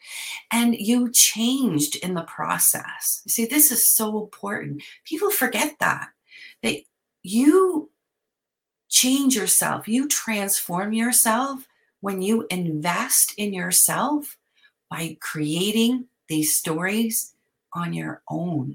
and 0.53 0.77
you 0.77 1.11
changed 1.13 1.97
in 1.97 2.15
the 2.15 2.23
process. 2.23 3.23
See, 3.27 3.45
this 3.45 3.73
is 3.73 3.93
so 3.93 4.23
important. 4.23 4.83
People 5.05 5.31
forget 5.31 5.75
that. 5.81 6.11
That 6.63 6.77
you 7.23 7.91
change 8.91 9.37
yourself, 9.37 9.89
you 9.89 10.07
transform 10.09 10.93
yourself 10.93 11.67
when 12.01 12.21
you 12.21 12.47
invest 12.51 13.33
in 13.37 13.55
yourself 13.55 14.37
by 14.91 15.17
creating 15.21 16.07
these 16.29 16.57
stories 16.57 17.35
on 17.73 17.93
your 17.93 18.23
own. 18.29 18.75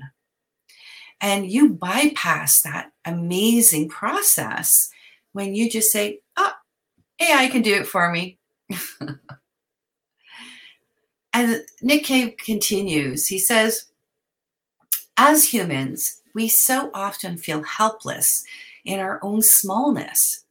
And 1.21 1.49
you 1.51 1.69
bypass 1.69 2.61
that 2.61 2.91
amazing 3.05 3.89
process 3.89 4.89
when 5.33 5.53
you 5.55 5.69
just 5.69 5.91
say, 5.91 6.19
oh, 6.37 6.53
AI 7.19 7.47
can 7.47 7.61
do 7.61 7.75
it 7.75 7.87
for 7.87 8.11
me. 8.11 8.37
and 11.33 11.61
Nick 11.81 12.03
Cave 12.03 12.35
continues, 12.37 13.27
he 13.27 13.39
says, 13.39 13.85
as 15.17 15.53
humans, 15.53 16.21
we 16.33 16.47
so 16.49 16.91
often 16.93 17.37
feel 17.37 17.63
helpless 17.63 18.43
in 18.85 18.99
our 18.99 19.19
own 19.23 19.41
smallness, 19.41 20.45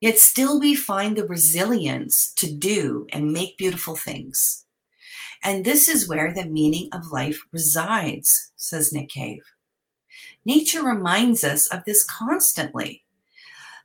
yet 0.00 0.18
still 0.18 0.60
we 0.60 0.74
find 0.74 1.16
the 1.16 1.26
resilience 1.26 2.32
to 2.36 2.52
do 2.52 3.06
and 3.12 3.32
make 3.32 3.58
beautiful 3.58 3.96
things. 3.96 4.64
And 5.42 5.64
this 5.64 5.88
is 5.88 6.08
where 6.08 6.32
the 6.32 6.44
meaning 6.44 6.88
of 6.92 7.12
life 7.12 7.40
resides, 7.52 8.52
says 8.56 8.92
Nick 8.92 9.08
Cave. 9.08 9.42
Nature 10.44 10.82
reminds 10.82 11.44
us 11.44 11.66
of 11.68 11.84
this 11.84 12.04
constantly. 12.04 13.04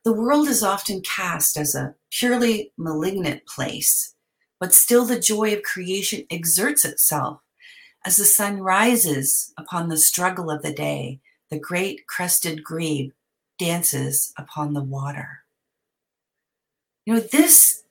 The 0.04 0.14
world 0.14 0.48
is 0.48 0.64
often 0.64 1.02
cast 1.02 1.58
as 1.58 1.76
a 1.76 1.96
purely 2.12 2.72
malignant 2.78 3.46
place, 3.46 4.16
but 4.60 4.74
still 4.74 5.06
the 5.06 5.20
joy 5.20 5.54
of 5.54 5.64
creation 5.64 6.26
exerts 6.30 6.86
itself 6.86 7.40
as 8.06 8.18
the 8.18 8.26
sun 8.26 8.62
rises 8.62 9.54
upon 9.58 9.88
the 9.88 9.98
struggle 9.98 10.50
of 10.50 10.62
the 10.62 10.74
day. 10.74 11.20
The 11.50 11.60
great 11.60 12.08
crested 12.08 12.64
grebe 12.64 13.12
dances 13.64 14.34
upon 14.38 14.74
the 14.74 14.84
water. 14.84 15.44
You 17.06 17.14
know, 17.16 17.20
this 17.20 17.84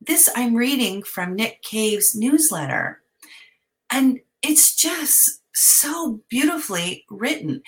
this 0.00 0.28
I'm 0.36 0.54
reading 0.54 1.02
from 1.02 1.34
Nick 1.34 1.62
Cave's 1.62 2.14
newsletter, 2.14 3.02
and 3.90 4.20
it's 4.42 4.74
just 4.74 5.40
so 5.54 6.20
beautifully 6.28 7.04
written. 7.10 7.62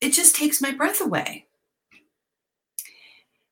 It 0.00 0.12
just 0.12 0.34
takes 0.34 0.60
my 0.60 0.72
breath 0.72 1.00
away. 1.00 1.46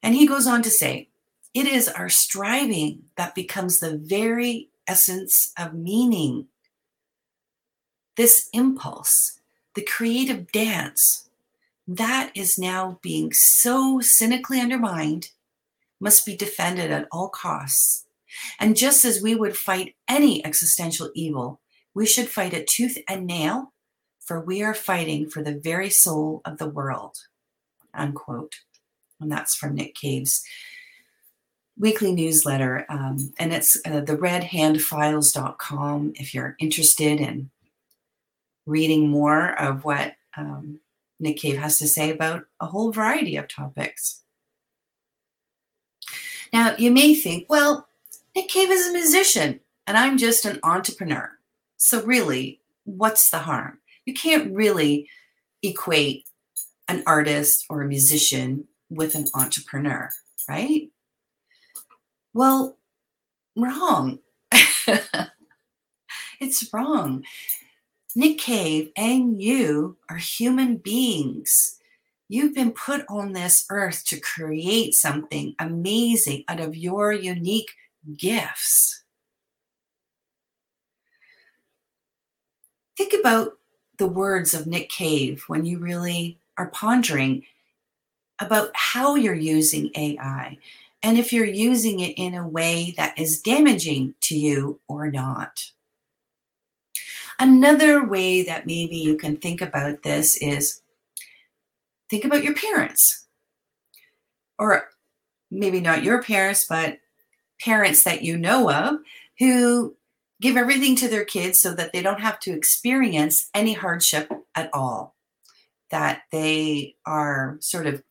And 0.03 0.15
he 0.15 0.27
goes 0.27 0.47
on 0.47 0.63
to 0.63 0.71
say, 0.71 1.09
it 1.55 1.67
is 1.67 1.89
our 1.89 2.09
striving 2.09 3.03
that 3.17 3.35
becomes 3.35 3.81
the 3.81 3.97
very 3.97 4.71
essence 4.87 5.53
of 5.59 5.75
meaning. 5.75 6.47
This 8.17 8.49
impulse, 8.53 9.41
the 9.75 9.83
creative 9.83 10.51
dance, 10.51 11.28
that 11.89 12.31
is 12.35 12.59
now 12.59 12.99
being 13.03 13.33
so 13.33 13.99
cynically 14.03 14.61
undermined, 14.61 15.31
must 15.99 16.27
be 16.27 16.37
defended 16.37 16.91
at 16.91 17.09
all 17.11 17.31
costs. 17.31 18.05
And 18.61 18.77
just 18.77 19.07
as 19.07 19.23
we 19.23 19.35
would 19.35 19.57
fight 19.57 19.97
any 20.07 20.45
existential 20.45 21.11
evil, 21.15 21.61
we 21.95 22.05
should 22.05 22.29
fight 22.29 22.53
it 22.53 22.67
tooth 22.67 22.99
and 23.09 23.27
nail, 23.27 23.73
for 24.21 24.39
we 24.39 24.63
are 24.63 24.75
fighting 24.75 25.31
for 25.31 25.43
the 25.43 25.59
very 25.59 25.89
soul 25.89 26.43
of 26.45 26.59
the 26.59 26.69
world. 26.69 27.17
Unquote. 27.95 28.57
And 29.19 29.33
that's 29.33 29.57
from 29.57 29.75
Nick 29.75 29.95
Cave's 29.95 30.45
weekly 31.79 32.13
newsletter. 32.13 32.85
Um, 32.91 33.33
and 33.39 33.53
it's 33.53 33.81
uh, 33.87 34.01
the 34.01 34.17
redhandfiles.com 34.17 36.13
if 36.17 36.35
you're 36.35 36.55
interested 36.59 37.21
in 37.21 37.51
reading 38.67 39.09
more 39.09 39.59
of 39.59 39.85
what 39.85 40.15
um, 40.37 40.81
Nick 41.21 41.39
Cave 41.39 41.59
has 41.59 41.79
to 41.79 41.89
say 41.89 42.11
about 42.11 42.45
a 42.61 42.67
whole 42.67 42.93
variety 42.93 43.37
of 43.37 43.49
topics. 43.49 44.23
Now, 46.53 46.75
you 46.79 46.91
may 46.91 47.15
think, 47.15 47.47
well, 47.49 47.89
Nick 48.35 48.49
Cave 48.49 48.71
is 48.71 48.89
a 48.89 48.93
musician 48.93 49.61
and 49.87 49.97
I'm 49.97 50.19
just 50.19 50.45
an 50.45 50.61
entrepreneur. 50.63 51.31
So, 51.77 52.03
really, 52.03 52.61
what's 52.85 53.31
the 53.31 53.39
harm? 53.39 53.79
You 54.05 54.15
can't 54.15 54.55
really 54.55 55.09
equate 55.63 56.25
an 56.89 57.03
artist 57.07 57.67
or 57.69 57.83
a 57.83 57.89
musician 57.89 58.67
with 58.91 59.15
an 59.15 59.27
entrepreneur, 59.35 60.11
right? 60.49 60.91
Well, 62.33 62.79
wrong. 63.57 64.21
it's 66.41 66.73
wrong. 66.73 67.25
Nick 68.19 68.39
Cave 68.39 68.91
and 68.97 69.41
you 69.41 69.97
are 70.11 70.17
human 70.17 70.77
beings. 70.77 71.79
You've 72.29 72.55
been 72.55 72.73
put 72.73 73.05
on 73.09 73.33
this 73.33 73.65
earth 73.71 74.05
to 74.07 74.19
create 74.19 74.95
something 74.95 75.55
amazing 75.59 76.45
out 76.49 76.61
of 76.61 76.77
your 76.77 77.13
unique 77.13 77.71
gifts. 78.17 79.05
think 82.99 83.15
about 83.21 83.53
the 83.99 84.09
words 84.09 84.55
of 84.55 84.67
Nick 84.67 84.91
Cave 84.91 85.45
when 85.47 85.65
you 85.65 85.79
really 85.79 86.37
are 86.59 86.67
pondering 86.67 87.45
about 88.41 88.71
how 88.75 89.15
you're 89.15 89.35
using 89.35 89.93
AI 89.95 90.59
and 91.05 91.17
if 91.17 91.33
you're 91.33 91.47
using 91.47 92.01
it 92.01 92.15
in 92.17 92.35
a 92.35 92.47
way 92.47 92.93
that 92.97 93.17
is 93.17 93.41
damaging 93.41 94.15
to 94.23 94.37
you 94.37 94.81
or 94.89 95.13
not. 95.13 95.71
Another 97.39 98.05
way 98.05 98.43
that 98.43 98.67
maybe 98.67 98.97
you 98.97 99.17
can 99.17 99.37
think 99.37 99.61
about 99.61 100.03
this 100.03 100.37
is 100.39 100.83
think 102.11 102.25
about 102.25 102.43
your 102.43 102.55
parents, 102.55 103.27
or 104.59 104.89
maybe 105.51 105.81
not 105.81 106.03
your 106.03 106.23
parents, 106.23 106.67
but 106.69 106.99
parents 107.61 108.03
that 108.05 108.23
you 108.23 108.37
know 108.37 108.71
of 108.71 108.97
who 109.39 109.97
give 110.41 110.57
everything 110.57 110.97
to 110.97 111.09
their 111.09 111.25
kids 111.25 111.61
so 111.61 111.75
that 111.75 111.93
they 111.93 112.03
don't 112.03 112.21
have 112.21 112.39
to 112.41 112.53
experience 112.53 113.49
any 113.55 113.73
hardship 113.73 114.31
at 114.55 114.71
all, 114.73 115.15
that 115.91 116.23
they 116.33 116.97
are 117.07 117.57
sort 117.61 117.87
of 117.87 118.03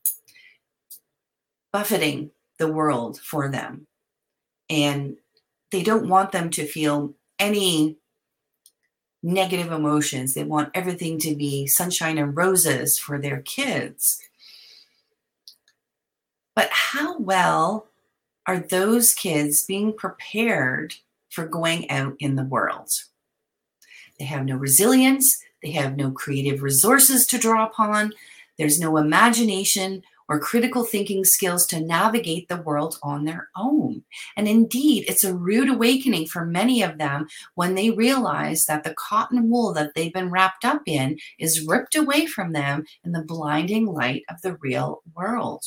buffeting 1.72 2.30
the 2.58 2.70
world 2.70 3.20
for 3.20 3.48
them. 3.48 3.86
And 4.70 5.16
they 5.70 5.82
don't 5.82 6.08
want 6.08 6.32
them 6.32 6.50
to 6.50 6.66
feel 6.66 7.14
any 7.38 7.98
negative 9.22 9.72
emotions. 9.72 10.34
They 10.34 10.44
want 10.44 10.70
everything 10.74 11.18
to 11.20 11.34
be 11.34 11.66
sunshine 11.66 12.18
and 12.18 12.36
roses 12.36 12.98
for 12.98 13.18
their 13.18 13.42
kids. 13.42 14.20
But 16.54 16.68
how 16.70 17.18
well 17.18 17.86
are 18.46 18.58
those 18.58 19.14
kids 19.14 19.64
being 19.66 19.92
prepared 19.92 20.94
for 21.30 21.46
going 21.46 21.88
out 21.90 22.14
in 22.18 22.34
the 22.34 22.44
world. 22.44 22.90
They 24.18 24.24
have 24.24 24.44
no 24.44 24.56
resilience, 24.56 25.40
they 25.62 25.70
have 25.72 25.96
no 25.96 26.10
creative 26.10 26.62
resources 26.62 27.26
to 27.26 27.38
draw 27.38 27.66
upon, 27.66 28.12
there's 28.58 28.80
no 28.80 28.96
imagination 28.96 30.02
or 30.28 30.38
critical 30.38 30.84
thinking 30.84 31.24
skills 31.24 31.66
to 31.66 31.80
navigate 31.80 32.48
the 32.48 32.62
world 32.62 32.98
on 33.02 33.24
their 33.24 33.48
own. 33.56 34.04
And 34.36 34.46
indeed, 34.46 35.04
it's 35.08 35.24
a 35.24 35.34
rude 35.34 35.70
awakening 35.70 36.26
for 36.26 36.44
many 36.44 36.82
of 36.82 36.98
them 36.98 37.26
when 37.54 37.74
they 37.74 37.90
realize 37.90 38.66
that 38.66 38.84
the 38.84 38.94
cotton 38.94 39.48
wool 39.48 39.72
that 39.72 39.94
they've 39.94 40.12
been 40.12 40.30
wrapped 40.30 40.64
up 40.64 40.82
in 40.86 41.18
is 41.38 41.66
ripped 41.66 41.94
away 41.94 42.26
from 42.26 42.52
them 42.52 42.84
in 43.04 43.12
the 43.12 43.22
blinding 43.22 43.86
light 43.86 44.24
of 44.28 44.40
the 44.42 44.56
real 44.56 45.02
world. 45.14 45.64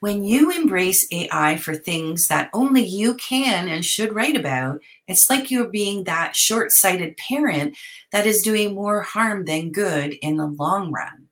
When 0.00 0.22
you 0.22 0.52
embrace 0.52 1.08
AI 1.10 1.56
for 1.56 1.74
things 1.74 2.28
that 2.28 2.50
only 2.52 2.84
you 2.84 3.14
can 3.14 3.68
and 3.68 3.84
should 3.84 4.14
write 4.14 4.36
about, 4.36 4.80
it's 5.08 5.28
like 5.28 5.50
you're 5.50 5.70
being 5.70 6.04
that 6.04 6.36
short 6.36 6.70
sighted 6.70 7.16
parent 7.16 7.76
that 8.12 8.24
is 8.24 8.42
doing 8.42 8.76
more 8.76 9.02
harm 9.02 9.44
than 9.44 9.72
good 9.72 10.12
in 10.22 10.36
the 10.36 10.46
long 10.46 10.92
run. 10.92 11.27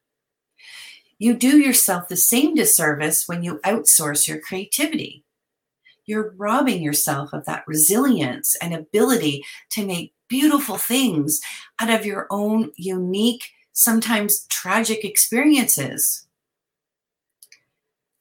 You 1.19 1.35
do 1.35 1.59
yourself 1.59 2.09
the 2.09 2.17
same 2.17 2.55
disservice 2.55 3.27
when 3.27 3.43
you 3.43 3.59
outsource 3.65 4.29
your 4.29 4.41
creativity. 4.41 5.25
You're 6.05 6.35
robbing 6.37 6.83
yourself 6.83 7.33
of 7.33 7.47
that 7.47 7.65
resilience 7.67 8.55
and 8.57 8.75
ability 8.75 9.45
to 9.71 9.87
make 9.87 10.15
beautiful 10.29 10.77
things 10.77 11.41
out 11.81 11.91
of 11.91 12.07
your 12.07 12.27
own 12.31 12.71
unique, 12.77 13.45
sometimes 13.73 14.47
tragic 14.47 15.05
experiences 15.05 16.27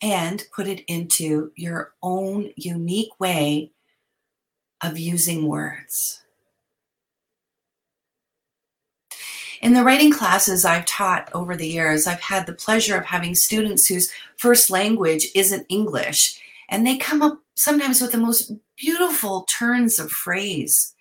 and 0.01 0.45
put 0.53 0.67
it 0.67 0.83
into 0.87 1.51
your 1.55 1.93
own 2.01 2.51
unique 2.55 3.19
way 3.19 3.71
of 4.81 4.99
using 4.99 5.47
words. 5.47 6.24
In 9.65 9.73
the 9.73 9.83
writing 9.83 10.11
classes 10.11 10.63
I've 10.63 10.85
taught 10.85 11.27
over 11.33 11.55
the 11.55 11.67
years, 11.67 12.05
I've 12.05 12.21
had 12.21 12.45
the 12.45 12.53
pleasure 12.53 12.95
of 12.95 13.03
having 13.03 13.33
students 13.33 13.87
whose 13.87 14.11
first 14.37 14.69
language 14.69 15.25
isn't 15.33 15.65
English, 15.69 16.39
and 16.69 16.85
they 16.85 16.97
come 16.97 17.23
up 17.23 17.39
sometimes 17.55 17.99
with 17.99 18.11
the 18.11 18.19
most 18.19 18.51
beautiful 18.77 19.47
turns 19.49 19.97
of 19.97 20.11
phrase. 20.11 20.93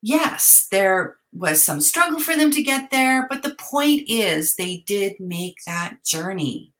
Yes, 0.00 0.68
there 0.70 1.16
was 1.32 1.64
some 1.64 1.80
struggle 1.80 2.20
for 2.20 2.36
them 2.36 2.52
to 2.52 2.62
get 2.62 2.92
there, 2.92 3.26
but 3.28 3.42
the 3.42 3.56
point 3.56 4.02
is 4.06 4.54
they 4.54 4.84
did 4.86 5.18
make 5.18 5.56
that 5.66 6.04
journey. 6.04 6.72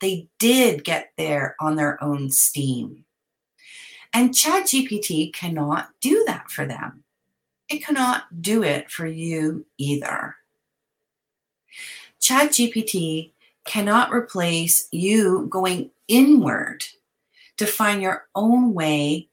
They 0.00 0.28
did 0.40 0.82
get 0.82 1.12
there 1.16 1.54
on 1.60 1.76
their 1.76 2.02
own 2.02 2.32
steam. 2.32 3.04
And 4.12 4.34
ChatGPT 4.34 5.32
cannot 5.32 5.90
do 6.00 6.24
that 6.26 6.50
for 6.50 6.66
them. 6.66 7.04
It 7.72 7.82
cannot 7.82 8.42
do 8.42 8.62
it 8.62 8.90
for 8.90 9.06
you 9.06 9.64
either. 9.78 10.31
ChatGPT 12.20 13.32
cannot 13.64 14.12
replace 14.12 14.88
you 14.90 15.46
going 15.50 15.90
inward 16.08 16.84
to 17.56 17.66
find 17.66 18.02
your 18.02 18.26
own 18.34 18.74
way 18.74 19.28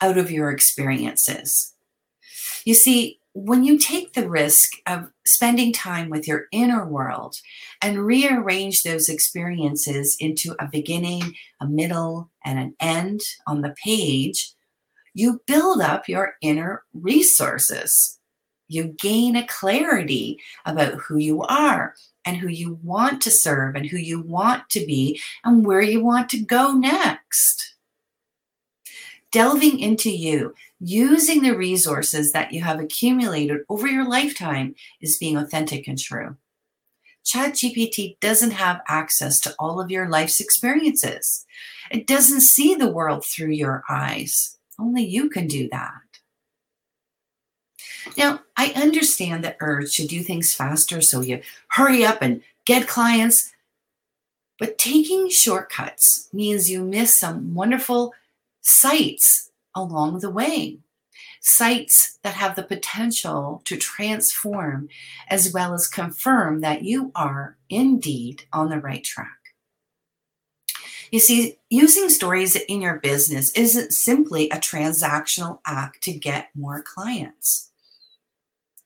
out 0.00 0.18
of 0.18 0.30
your 0.30 0.50
experiences. 0.50 1.74
You 2.64 2.74
see, 2.74 3.20
when 3.34 3.64
you 3.64 3.78
take 3.78 4.12
the 4.12 4.28
risk 4.28 4.72
of 4.86 5.10
spending 5.26 5.72
time 5.72 6.08
with 6.08 6.28
your 6.28 6.46
inner 6.52 6.86
world 6.86 7.40
and 7.82 8.06
rearrange 8.06 8.82
those 8.82 9.08
experiences 9.08 10.16
into 10.20 10.54
a 10.60 10.68
beginning, 10.70 11.34
a 11.60 11.66
middle, 11.66 12.30
and 12.44 12.58
an 12.58 12.76
end 12.78 13.22
on 13.46 13.62
the 13.62 13.74
page, 13.82 14.52
you 15.14 15.42
build 15.46 15.80
up 15.80 16.08
your 16.08 16.34
inner 16.42 16.84
resources. 16.92 18.20
You 18.68 18.84
gain 18.84 19.36
a 19.36 19.46
clarity 19.46 20.40
about 20.64 20.94
who 20.94 21.18
you 21.18 21.42
are 21.42 21.94
and 22.24 22.36
who 22.36 22.48
you 22.48 22.78
want 22.82 23.20
to 23.22 23.30
serve 23.30 23.76
and 23.76 23.86
who 23.86 23.98
you 23.98 24.20
want 24.20 24.68
to 24.70 24.84
be 24.86 25.20
and 25.44 25.66
where 25.66 25.82
you 25.82 26.02
want 26.02 26.28
to 26.30 26.38
go 26.38 26.72
next. 26.72 27.74
Delving 29.32 29.80
into 29.80 30.10
you, 30.10 30.54
using 30.80 31.42
the 31.42 31.56
resources 31.56 32.32
that 32.32 32.52
you 32.52 32.62
have 32.62 32.80
accumulated 32.80 33.62
over 33.68 33.88
your 33.88 34.08
lifetime 34.08 34.74
is 35.00 35.18
being 35.18 35.36
authentic 35.36 35.88
and 35.88 35.98
true. 35.98 36.36
ChatGPT 37.24 38.18
doesn't 38.20 38.52
have 38.52 38.82
access 38.86 39.40
to 39.40 39.54
all 39.58 39.80
of 39.80 39.90
your 39.90 40.08
life's 40.08 40.40
experiences. 40.40 41.46
It 41.90 42.06
doesn't 42.06 42.42
see 42.42 42.74
the 42.74 42.90
world 42.90 43.24
through 43.24 43.52
your 43.52 43.82
eyes. 43.88 44.56
Only 44.78 45.04
you 45.04 45.30
can 45.30 45.46
do 45.46 45.68
that. 45.70 45.92
Now, 48.16 48.40
I 48.56 48.72
understand 48.76 49.44
the 49.44 49.56
urge 49.60 49.96
to 49.96 50.06
do 50.06 50.22
things 50.22 50.54
faster, 50.54 51.00
so 51.00 51.20
you 51.20 51.42
hurry 51.68 52.04
up 52.04 52.18
and 52.22 52.42
get 52.64 52.88
clients. 52.88 53.52
But 54.58 54.78
taking 54.78 55.28
shortcuts 55.28 56.28
means 56.32 56.70
you 56.70 56.84
miss 56.84 57.18
some 57.18 57.54
wonderful 57.54 58.14
sights 58.60 59.50
along 59.74 60.20
the 60.20 60.30
way. 60.30 60.78
Sights 61.40 62.18
that 62.22 62.34
have 62.34 62.56
the 62.56 62.62
potential 62.62 63.60
to 63.64 63.76
transform 63.76 64.88
as 65.28 65.52
well 65.52 65.74
as 65.74 65.88
confirm 65.88 66.60
that 66.60 66.82
you 66.82 67.10
are 67.14 67.56
indeed 67.68 68.44
on 68.52 68.70
the 68.70 68.78
right 68.78 69.04
track. 69.04 69.28
You 71.10 71.20
see, 71.20 71.58
using 71.68 72.08
stories 72.08 72.56
in 72.56 72.80
your 72.80 72.98
business 72.98 73.52
isn't 73.52 73.92
simply 73.92 74.48
a 74.50 74.56
transactional 74.56 75.60
act 75.66 76.02
to 76.04 76.12
get 76.12 76.48
more 76.54 76.82
clients. 76.82 77.70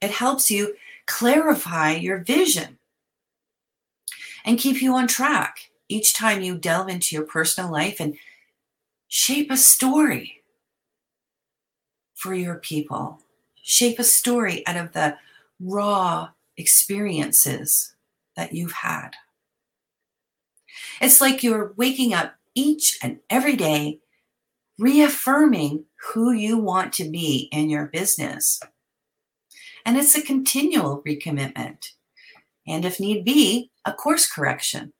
It 0.01 0.11
helps 0.11 0.51
you 0.51 0.75
clarify 1.07 1.93
your 1.93 2.19
vision 2.19 2.79
and 4.45 4.59
keep 4.59 4.81
you 4.81 4.95
on 4.95 5.07
track 5.07 5.71
each 5.89 6.15
time 6.15 6.43
you 6.43 6.57
delve 6.57 6.89
into 6.89 7.15
your 7.15 7.25
personal 7.25 7.71
life 7.71 7.99
and 7.99 8.17
shape 9.09 9.51
a 9.51 9.57
story 9.57 10.43
for 12.15 12.35
your 12.35 12.57
people. 12.57 13.21
Shape 13.63 13.99
a 13.99 14.05
story 14.05 14.67
out 14.67 14.77
of 14.77 14.93
the 14.93 15.17
raw 15.61 16.31
experiences 16.57 17.95
that 18.37 18.53
you've 18.53 18.73
had. 18.73 19.11
It's 21.01 21.21
like 21.21 21.43
you're 21.43 21.73
waking 21.77 22.15
up 22.15 22.35
each 22.55 22.99
and 23.03 23.19
every 23.31 23.57
day 23.57 24.01
reaffirming 24.79 25.85
who 26.13 26.33
you 26.33 26.57
want 26.57 26.93
to 26.95 27.11
be 27.11 27.49
in 27.53 27.69
your 27.69 27.87
business. 27.87 28.61
And 29.89 29.97
it's 29.97 30.15
a 30.15 30.21
continual 30.21 31.03
recommitment. 31.03 31.93
And 32.67 32.85
if 32.85 33.01
need 33.01 33.25
be, 33.25 33.71
a 33.87 33.93
course 33.95 34.31
correction. 34.31 34.93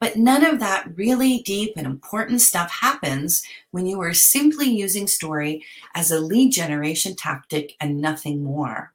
But 0.00 0.16
none 0.16 0.46
of 0.46 0.60
that 0.60 0.96
really 0.96 1.42
deep 1.42 1.74
and 1.76 1.86
important 1.86 2.40
stuff 2.40 2.70
happens 2.70 3.44
when 3.70 3.84
you 3.84 4.00
are 4.00 4.14
simply 4.14 4.70
using 4.70 5.06
story 5.06 5.62
as 5.94 6.10
a 6.10 6.20
lead 6.20 6.52
generation 6.52 7.16
tactic 7.16 7.74
and 7.80 8.00
nothing 8.00 8.42
more. 8.42 8.94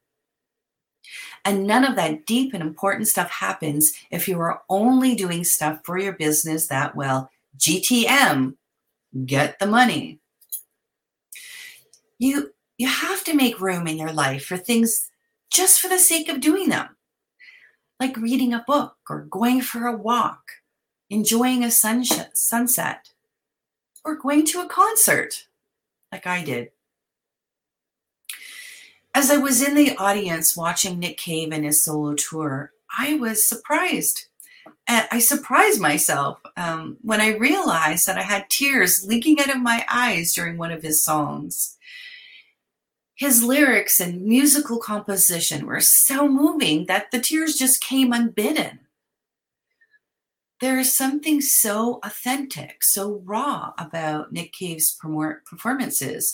And 1.45 1.67
none 1.67 1.85
of 1.85 1.95
that 1.97 2.25
deep 2.25 2.55
and 2.55 2.63
important 2.63 3.07
stuff 3.07 3.29
happens 3.29 3.93
if 4.09 4.27
you 4.27 4.39
are 4.39 4.63
only 4.67 5.13
doing 5.13 5.43
stuff 5.43 5.81
for 5.83 5.99
your 5.99 6.13
business 6.13 6.65
that, 6.69 6.95
well, 6.95 7.29
GTM, 7.59 8.55
get 9.27 9.59
the 9.59 9.67
money. 9.67 10.17
You 12.17 12.51
you 12.79 12.87
have 12.87 13.23
to 13.25 13.35
make 13.35 13.59
room 13.59 13.85
in 13.85 13.97
your 13.97 14.13
life 14.13 14.45
for 14.45 14.57
things 14.57 15.11
just 15.51 15.79
for 15.79 15.89
the 15.89 15.99
sake 15.99 16.29
of 16.29 16.39
doing 16.39 16.69
them, 16.69 16.95
like 17.99 18.15
reading 18.17 18.53
a 18.53 18.63
book 18.65 18.95
or 19.09 19.27
going 19.29 19.61
for 19.61 19.85
a 19.85 19.95
walk, 19.95 20.41
enjoying 21.09 21.63
a 21.63 21.69
sunset, 21.69 23.09
or 24.05 24.15
going 24.15 24.45
to 24.45 24.61
a 24.61 24.67
concert, 24.67 25.47
like 26.11 26.25
I 26.25 26.41
did. 26.43 26.71
As 29.13 29.29
I 29.29 29.37
was 29.37 29.61
in 29.61 29.75
the 29.75 29.97
audience 29.97 30.55
watching 30.55 30.99
Nick 30.99 31.17
Cave 31.17 31.51
and 31.51 31.65
his 31.65 31.83
solo 31.83 32.13
tour, 32.13 32.71
I 32.97 33.15
was 33.15 33.45
surprised. 33.45 34.27
I 34.87 35.19
surprised 35.19 35.81
myself 35.81 36.39
um, 36.55 36.97
when 37.01 37.19
I 37.21 37.35
realized 37.35 38.07
that 38.07 38.17
I 38.17 38.21
had 38.21 38.49
tears 38.49 39.03
leaking 39.05 39.39
out 39.39 39.49
of 39.49 39.61
my 39.61 39.85
eyes 39.89 40.33
during 40.33 40.57
one 40.57 40.71
of 40.71 40.81
his 40.81 41.03
songs. 41.03 41.77
His 43.19 43.43
lyrics 43.43 43.99
and 43.99 44.21
musical 44.21 44.79
composition 44.79 45.65
were 45.65 45.82
so 45.82 46.29
moving 46.29 46.86
that 46.86 47.12
the 47.12 47.19
tears 47.19 47.55
just 47.55 47.84
came 47.84 48.13
unbidden. 48.13 48.79
There 50.62 50.79
is 50.79 50.95
something 50.95 51.41
so 51.41 51.99
authentic, 52.01 52.82
so 52.82 53.21
raw 53.25 53.73
about 53.77 54.32
Nick 54.32 54.53
Cave's 54.53 54.97
performances. 55.45 56.34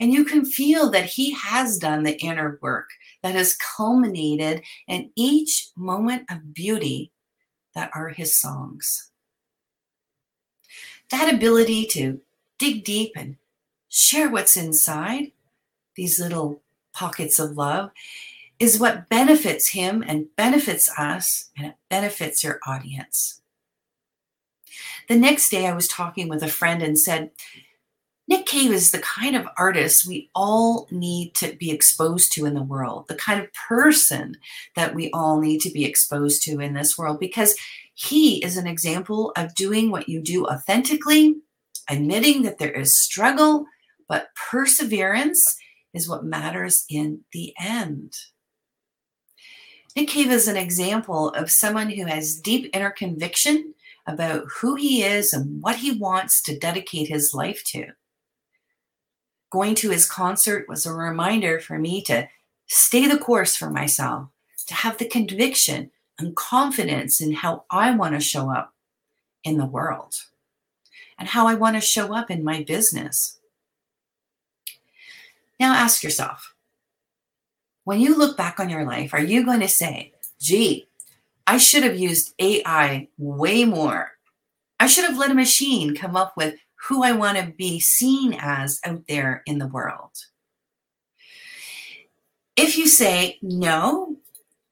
And 0.00 0.12
you 0.12 0.24
can 0.24 0.44
feel 0.44 0.90
that 0.90 1.04
he 1.04 1.34
has 1.34 1.78
done 1.78 2.02
the 2.02 2.20
inner 2.20 2.58
work 2.60 2.88
that 3.22 3.36
has 3.36 3.56
culminated 3.56 4.64
in 4.88 5.12
each 5.14 5.68
moment 5.76 6.24
of 6.32 6.52
beauty 6.52 7.12
that 7.76 7.92
are 7.94 8.08
his 8.08 8.36
songs. 8.36 9.12
That 11.12 11.32
ability 11.32 11.86
to 11.92 12.20
dig 12.58 12.82
deep 12.82 13.12
and 13.14 13.36
share 13.88 14.28
what's 14.28 14.56
inside 14.56 15.30
these 15.96 16.20
little 16.20 16.62
pockets 16.92 17.38
of 17.38 17.56
love, 17.56 17.90
is 18.58 18.78
what 18.78 19.08
benefits 19.08 19.70
him 19.70 20.04
and 20.06 20.34
benefits 20.36 20.90
us, 20.98 21.50
and 21.56 21.66
it 21.66 21.74
benefits 21.90 22.44
your 22.44 22.60
audience. 22.66 23.40
The 25.08 25.16
next 25.16 25.50
day, 25.50 25.66
I 25.66 25.74
was 25.74 25.88
talking 25.88 26.28
with 26.28 26.42
a 26.42 26.48
friend 26.48 26.82
and 26.82 26.98
said, 26.98 27.30
Nick 28.26 28.46
Cave 28.46 28.72
is 28.72 28.90
the 28.90 29.00
kind 29.00 29.36
of 29.36 29.46
artist 29.58 30.06
we 30.06 30.30
all 30.34 30.88
need 30.90 31.34
to 31.34 31.54
be 31.56 31.70
exposed 31.70 32.32
to 32.32 32.46
in 32.46 32.54
the 32.54 32.62
world, 32.62 33.06
the 33.08 33.14
kind 33.14 33.38
of 33.38 33.52
person 33.52 34.38
that 34.76 34.94
we 34.94 35.10
all 35.10 35.40
need 35.40 35.60
to 35.60 35.70
be 35.70 35.84
exposed 35.84 36.42
to 36.44 36.60
in 36.60 36.72
this 36.72 36.96
world, 36.96 37.20
because 37.20 37.54
He 37.92 38.42
is 38.42 38.56
an 38.56 38.66
example 38.66 39.32
of 39.36 39.54
doing 39.54 39.90
what 39.90 40.08
you 40.08 40.22
do 40.22 40.46
authentically, 40.46 41.36
admitting 41.90 42.42
that 42.42 42.58
there 42.58 42.70
is 42.72 42.98
struggle, 43.02 43.66
but 44.08 44.28
perseverance 44.50 45.58
is 45.94 46.08
what 46.08 46.24
matters 46.24 46.84
in 46.90 47.20
the 47.32 47.54
end. 47.58 48.12
Nick 49.96 50.08
Cave 50.08 50.30
is 50.30 50.48
an 50.48 50.56
example 50.56 51.30
of 51.30 51.50
someone 51.50 51.88
who 51.88 52.04
has 52.06 52.40
deep 52.40 52.68
inner 52.74 52.90
conviction 52.90 53.74
about 54.06 54.44
who 54.60 54.74
he 54.74 55.02
is 55.02 55.32
and 55.32 55.62
what 55.62 55.76
he 55.76 55.92
wants 55.92 56.42
to 56.42 56.58
dedicate 56.58 57.08
his 57.08 57.32
life 57.32 57.62
to. 57.64 57.86
Going 59.50 59.76
to 59.76 59.90
his 59.90 60.10
concert 60.10 60.68
was 60.68 60.84
a 60.84 60.92
reminder 60.92 61.60
for 61.60 61.78
me 61.78 62.02
to 62.02 62.28
stay 62.66 63.06
the 63.06 63.18
course 63.18 63.54
for 63.54 63.70
myself, 63.70 64.28
to 64.66 64.74
have 64.74 64.98
the 64.98 65.08
conviction 65.08 65.92
and 66.18 66.34
confidence 66.34 67.20
in 67.20 67.32
how 67.32 67.64
I 67.70 67.92
want 67.92 68.14
to 68.14 68.20
show 68.20 68.50
up 68.50 68.74
in 69.44 69.58
the 69.58 69.66
world 69.66 70.14
and 71.18 71.28
how 71.28 71.46
I 71.46 71.54
want 71.54 71.76
to 71.76 71.80
show 71.80 72.14
up 72.14 72.30
in 72.30 72.42
my 72.42 72.64
business. 72.64 73.38
Now 75.60 75.74
ask 75.74 76.02
yourself 76.02 76.54
when 77.84 78.00
you 78.00 78.16
look 78.16 78.36
back 78.36 78.58
on 78.58 78.70
your 78.70 78.84
life, 78.84 79.14
are 79.14 79.22
you 79.22 79.44
going 79.44 79.60
to 79.60 79.68
say, 79.68 80.12
gee, 80.40 80.88
I 81.46 81.58
should 81.58 81.82
have 81.82 81.98
used 81.98 82.34
AI 82.38 83.08
way 83.18 83.64
more? 83.64 84.12
I 84.80 84.86
should 84.86 85.04
have 85.04 85.18
let 85.18 85.30
a 85.30 85.34
machine 85.34 85.94
come 85.94 86.16
up 86.16 86.34
with 86.36 86.56
who 86.88 87.02
I 87.02 87.12
want 87.12 87.38
to 87.38 87.52
be 87.56 87.78
seen 87.80 88.36
as 88.38 88.80
out 88.84 89.02
there 89.08 89.42
in 89.46 89.58
the 89.58 89.68
world. 89.68 90.10
If 92.56 92.76
you 92.76 92.88
say, 92.88 93.38
no, 93.42 94.16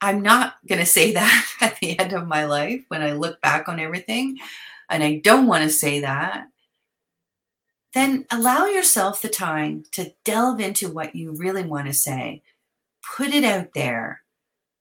I'm 0.01 0.21
not 0.21 0.55
going 0.67 0.79
to 0.79 0.85
say 0.85 1.11
that 1.13 1.47
at 1.61 1.79
the 1.79 1.97
end 1.99 2.13
of 2.13 2.27
my 2.27 2.45
life 2.45 2.83
when 2.87 3.01
I 3.01 3.13
look 3.13 3.41
back 3.41 3.69
on 3.69 3.79
everything, 3.79 4.37
and 4.89 5.03
I 5.03 5.21
don't 5.23 5.47
want 5.47 5.63
to 5.63 5.69
say 5.69 6.01
that, 6.01 6.47
then 7.93 8.25
allow 8.31 8.65
yourself 8.65 9.21
the 9.21 9.29
time 9.29 9.83
to 9.91 10.13
delve 10.23 10.59
into 10.59 10.89
what 10.89 11.15
you 11.15 11.31
really 11.31 11.63
want 11.63 11.87
to 11.87 11.93
say 11.93 12.41
put 13.03 13.33
it 13.33 13.43
out 13.43 13.73
there, 13.75 14.21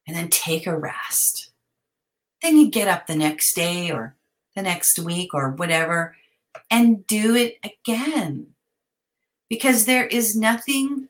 and 0.06 0.16
then 0.16 0.28
take 0.28 0.66
a 0.66 0.76
rest. 0.76 1.50
Then 2.40 2.56
you 2.56 2.70
get 2.70 2.88
up 2.88 3.06
the 3.06 3.16
next 3.16 3.54
day 3.54 3.90
or 3.90 4.16
the 4.56 4.62
next 4.62 4.98
week 4.98 5.34
or 5.34 5.50
whatever 5.50 6.16
and 6.70 7.06
do 7.06 7.34
it 7.34 7.58
again. 7.64 8.48
Because 9.48 9.84
there 9.84 10.06
is 10.06 10.34
nothing 10.34 11.08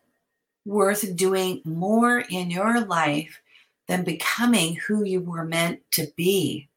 worth 0.65 1.17
doing 1.17 1.63
more 1.65 2.21
in 2.21 2.51
your 2.51 2.81
life 2.81 3.41
than 3.89 4.05
becoming 4.05 4.77
who 4.77 5.05
you 5.05 5.21
were 5.21 5.45
meant 5.45 5.81
to 5.93 6.09
be, 6.17 6.69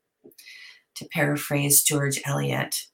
to 0.95 1.05
paraphrase 1.05 1.83
George 1.83 2.21
Eliot. 2.25 2.87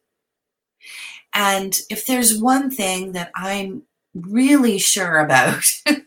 And 1.34 1.78
if 1.90 2.06
there's 2.06 2.38
one 2.38 2.70
thing 2.70 3.14
that 3.14 3.32
I'm 3.36 3.84
really 4.14 4.78
sure 4.78 5.20
about, 5.20 5.64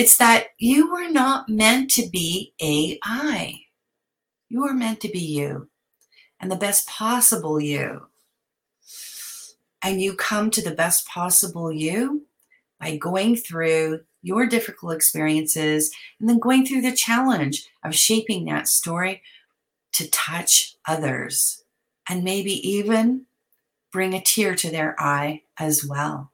It's 0.00 0.16
that 0.16 0.46
you 0.56 0.90
were 0.90 1.10
not 1.10 1.50
meant 1.50 1.90
to 1.90 2.08
be 2.08 2.54
AI. 2.58 3.60
You 4.48 4.62
were 4.62 4.72
meant 4.72 5.00
to 5.00 5.10
be 5.10 5.20
you 5.20 5.68
and 6.40 6.50
the 6.50 6.56
best 6.56 6.88
possible 6.88 7.60
you. 7.60 8.06
And 9.82 10.00
you 10.00 10.14
come 10.14 10.50
to 10.52 10.62
the 10.62 10.74
best 10.74 11.06
possible 11.06 11.70
you 11.70 12.26
by 12.78 12.96
going 12.96 13.36
through 13.36 14.00
your 14.22 14.46
difficult 14.46 14.94
experiences 14.94 15.90
and 16.18 16.28
then 16.28 16.38
going 16.38 16.64
through 16.64 16.80
the 16.80 16.96
challenge 16.96 17.68
of 17.84 17.94
shaping 17.94 18.46
that 18.46 18.68
story 18.68 19.22
to 19.92 20.08
touch 20.10 20.76
others 20.86 21.62
and 22.08 22.24
maybe 22.24 22.52
even 22.66 23.26
bring 23.92 24.14
a 24.14 24.20
tear 24.20 24.54
to 24.54 24.70
their 24.70 24.94
eye 25.00 25.42
as 25.58 25.84
well. 25.84 26.32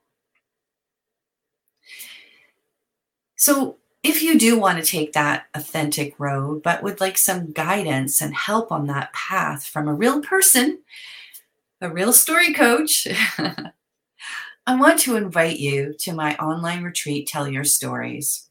So, 3.36 3.76
if 4.02 4.22
you 4.22 4.38
do 4.38 4.58
want 4.58 4.78
to 4.78 4.88
take 4.88 5.12
that 5.12 5.46
authentic 5.54 6.14
road, 6.18 6.62
but 6.62 6.82
would 6.82 7.00
like 7.00 7.18
some 7.18 7.52
guidance 7.52 8.20
and 8.20 8.34
help 8.34 8.70
on 8.70 8.86
that 8.86 9.12
path 9.12 9.66
from 9.66 9.88
a 9.88 9.94
real 9.94 10.20
person, 10.20 10.80
a 11.80 11.90
real 11.90 12.12
story 12.12 12.54
coach, 12.54 13.08
I 14.66 14.74
want 14.74 15.00
to 15.00 15.16
invite 15.16 15.58
you 15.58 15.94
to 16.00 16.12
my 16.12 16.36
online 16.36 16.82
retreat, 16.82 17.26
Tell 17.26 17.48
Your 17.48 17.64
Stories. 17.64 18.48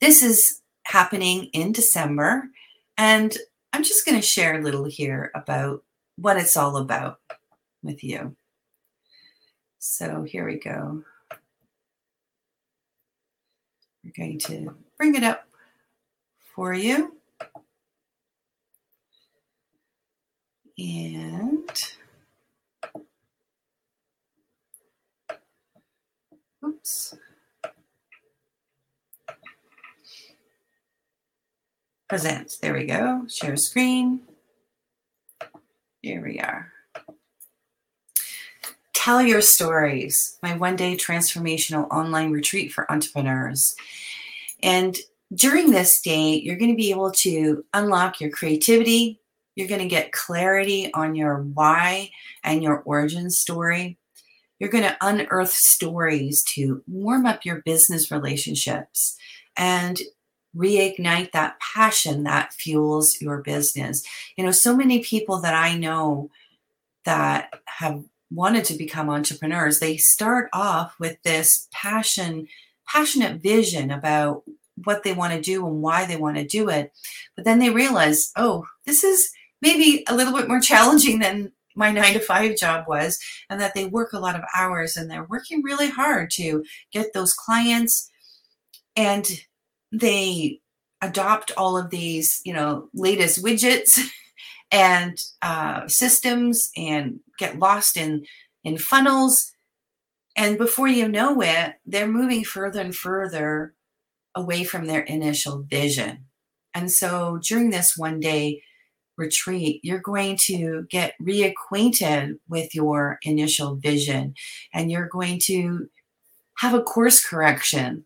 This 0.00 0.22
is 0.22 0.60
happening 0.84 1.46
in 1.52 1.72
December, 1.72 2.48
and 2.98 3.36
I'm 3.72 3.82
just 3.82 4.06
going 4.06 4.20
to 4.20 4.26
share 4.26 4.58
a 4.58 4.62
little 4.62 4.84
here 4.84 5.30
about 5.34 5.82
what 6.16 6.36
it's 6.36 6.56
all 6.56 6.76
about 6.76 7.20
with 7.82 8.02
you. 8.04 8.36
So, 9.78 10.22
here 10.22 10.46
we 10.46 10.58
go. 10.58 11.02
We're 14.02 14.12
going 14.16 14.38
to 14.40 14.74
bring 14.98 15.14
it 15.14 15.22
up 15.22 15.46
for 16.54 16.72
you. 16.74 17.16
And 20.76 21.70
oops. 26.64 27.16
Present. 32.08 32.58
There 32.60 32.74
we 32.74 32.84
go. 32.86 33.26
Share 33.28 33.56
screen. 33.56 34.20
Here 36.04 36.22
we 36.22 36.38
are. 36.38 36.70
Tell 38.92 39.22
Your 39.22 39.40
Stories, 39.40 40.36
my 40.42 40.54
one 40.54 40.76
day 40.76 40.96
transformational 40.96 41.88
online 41.90 42.30
retreat 42.30 42.74
for 42.74 42.92
entrepreneurs. 42.92 43.74
And 44.62 44.98
during 45.34 45.70
this 45.70 46.02
day, 46.02 46.34
you're 46.34 46.58
going 46.58 46.72
to 46.72 46.76
be 46.76 46.90
able 46.90 47.10
to 47.12 47.64
unlock 47.72 48.20
your 48.20 48.28
creativity. 48.28 49.18
You're 49.56 49.66
going 49.66 49.80
to 49.80 49.88
get 49.88 50.12
clarity 50.12 50.92
on 50.92 51.14
your 51.14 51.40
why 51.40 52.10
and 52.42 52.62
your 52.62 52.82
origin 52.84 53.30
story. 53.30 53.96
You're 54.58 54.68
going 54.68 54.84
to 54.84 54.98
unearth 55.00 55.52
stories 55.52 56.44
to 56.54 56.82
warm 56.86 57.24
up 57.24 57.46
your 57.46 57.62
business 57.62 58.10
relationships 58.10 59.16
and 59.56 59.98
reignite 60.56 61.32
that 61.32 61.58
passion 61.60 62.24
that 62.24 62.52
fuels 62.52 63.20
your 63.20 63.38
business. 63.42 64.02
You 64.36 64.44
know, 64.44 64.50
so 64.50 64.76
many 64.76 65.00
people 65.02 65.40
that 65.40 65.54
I 65.54 65.76
know 65.76 66.30
that 67.04 67.52
have 67.66 68.02
wanted 68.30 68.64
to 68.64 68.74
become 68.74 69.10
entrepreneurs, 69.10 69.78
they 69.78 69.96
start 69.96 70.48
off 70.52 70.94
with 70.98 71.22
this 71.22 71.68
passion, 71.72 72.48
passionate 72.88 73.42
vision 73.42 73.90
about 73.90 74.42
what 74.84 75.04
they 75.04 75.12
want 75.12 75.32
to 75.32 75.40
do 75.40 75.66
and 75.66 75.82
why 75.82 76.04
they 76.04 76.16
want 76.16 76.36
to 76.36 76.46
do 76.46 76.68
it. 76.68 76.92
But 77.36 77.44
then 77.44 77.58
they 77.58 77.70
realize, 77.70 78.32
oh, 78.36 78.64
this 78.86 79.04
is 79.04 79.30
maybe 79.62 80.04
a 80.08 80.14
little 80.14 80.34
bit 80.34 80.48
more 80.48 80.60
challenging 80.60 81.20
than 81.20 81.52
my 81.76 81.90
nine 81.90 82.12
to 82.14 82.20
five 82.20 82.56
job 82.56 82.86
was, 82.86 83.18
and 83.50 83.60
that 83.60 83.74
they 83.74 83.86
work 83.86 84.12
a 84.12 84.18
lot 84.18 84.36
of 84.36 84.44
hours 84.54 84.96
and 84.96 85.10
they're 85.10 85.24
working 85.24 85.62
really 85.62 85.90
hard 85.90 86.30
to 86.30 86.64
get 86.92 87.12
those 87.12 87.34
clients. 87.34 88.10
And 88.96 89.28
they 89.94 90.60
adopt 91.00 91.52
all 91.56 91.76
of 91.76 91.90
these, 91.90 92.40
you 92.44 92.52
know, 92.52 92.88
latest 92.94 93.42
widgets 93.42 93.98
and 94.72 95.18
uh, 95.42 95.86
systems 95.86 96.70
and 96.76 97.20
get 97.38 97.58
lost 97.58 97.96
in 97.96 98.24
in 98.64 98.78
funnels. 98.78 99.52
And 100.36 100.58
before 100.58 100.88
you 100.88 101.08
know 101.08 101.40
it 101.40 101.74
they're 101.86 102.08
moving 102.08 102.44
further 102.44 102.80
and 102.80 102.94
further 102.94 103.74
away 104.34 104.64
from 104.64 104.86
their 104.86 105.02
initial 105.02 105.62
vision. 105.62 106.26
And 106.74 106.90
so 106.90 107.38
during 107.46 107.70
this 107.70 107.96
one 107.96 108.18
day 108.18 108.62
retreat 109.16 109.78
you're 109.84 110.00
going 110.00 110.36
to 110.36 110.86
get 110.90 111.14
reacquainted 111.22 112.36
with 112.48 112.74
your 112.74 113.18
initial 113.22 113.76
vision 113.76 114.34
and 114.72 114.90
you're 114.90 115.08
going 115.08 115.38
to 115.38 115.88
have 116.58 116.74
a 116.74 116.82
course 116.82 117.24
correction 117.24 118.04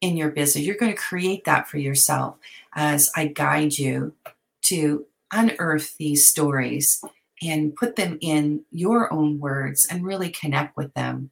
in 0.00 0.16
your 0.16 0.30
business 0.30 0.64
you're 0.64 0.76
going 0.76 0.92
to 0.92 0.98
create 0.98 1.44
that 1.44 1.68
for 1.68 1.78
yourself 1.78 2.36
as 2.74 3.10
i 3.16 3.26
guide 3.26 3.76
you 3.76 4.12
to 4.62 5.06
unearth 5.32 5.96
these 5.96 6.26
stories 6.26 7.02
and 7.42 7.74
put 7.74 7.96
them 7.96 8.18
in 8.20 8.64
your 8.70 9.12
own 9.12 9.38
words 9.38 9.86
and 9.90 10.04
really 10.04 10.30
connect 10.30 10.76
with 10.76 10.92
them. 10.94 11.30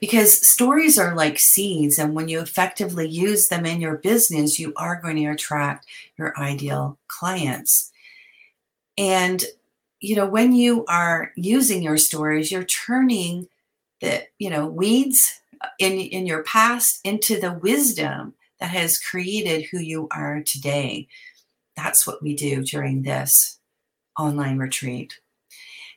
Because 0.00 0.48
stories 0.48 0.98
are 0.98 1.14
like 1.14 1.38
seeds, 1.38 1.98
and 1.98 2.14
when 2.14 2.28
you 2.28 2.40
effectively 2.40 3.06
use 3.06 3.48
them 3.48 3.66
in 3.66 3.82
your 3.82 3.96
business, 3.98 4.58
you 4.58 4.72
are 4.76 5.00
going 5.00 5.16
to 5.16 5.26
attract 5.26 5.86
your 6.16 6.36
ideal 6.38 6.98
clients. 7.06 7.92
And, 8.96 9.44
you 10.00 10.16
know, 10.16 10.26
when 10.26 10.54
you 10.54 10.86
are 10.86 11.32
using 11.36 11.82
your 11.82 11.98
stories, 11.98 12.50
you're 12.50 12.64
turning 12.64 13.48
the, 14.00 14.22
you 14.38 14.48
know, 14.48 14.66
weeds 14.66 15.40
in, 15.78 15.92
in 15.92 16.26
your 16.26 16.42
past 16.42 17.00
into 17.04 17.40
the 17.40 17.52
wisdom 17.52 18.34
that 18.58 18.70
has 18.70 18.98
created 18.98 19.66
who 19.70 19.78
you 19.78 20.08
are 20.10 20.42
today 20.44 21.08
that's 21.76 22.06
what 22.06 22.22
we 22.22 22.34
do 22.34 22.62
during 22.62 23.02
this 23.02 23.58
online 24.18 24.58
retreat. 24.58 25.18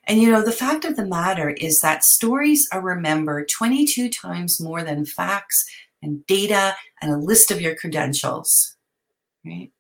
And 0.06 0.22
you 0.22 0.32
know, 0.32 0.44
the 0.44 0.52
fact 0.52 0.86
of 0.86 0.96
the 0.96 1.06
matter 1.06 1.50
is 1.50 1.82
that 1.82 2.04
stories 2.04 2.68
are 2.72 2.82
remembered 2.82 3.50
22 3.50 4.10
times 4.10 4.60
more 4.60 4.84
than 4.84 5.06
facts 5.06 5.66
and 6.02 6.26
data 6.26 6.76
and 7.02 7.12
a 7.12 7.18
list 7.18 7.52
of 7.52 7.62
your 7.62 7.76
credentials, 7.76 8.76
right? 9.46 9.72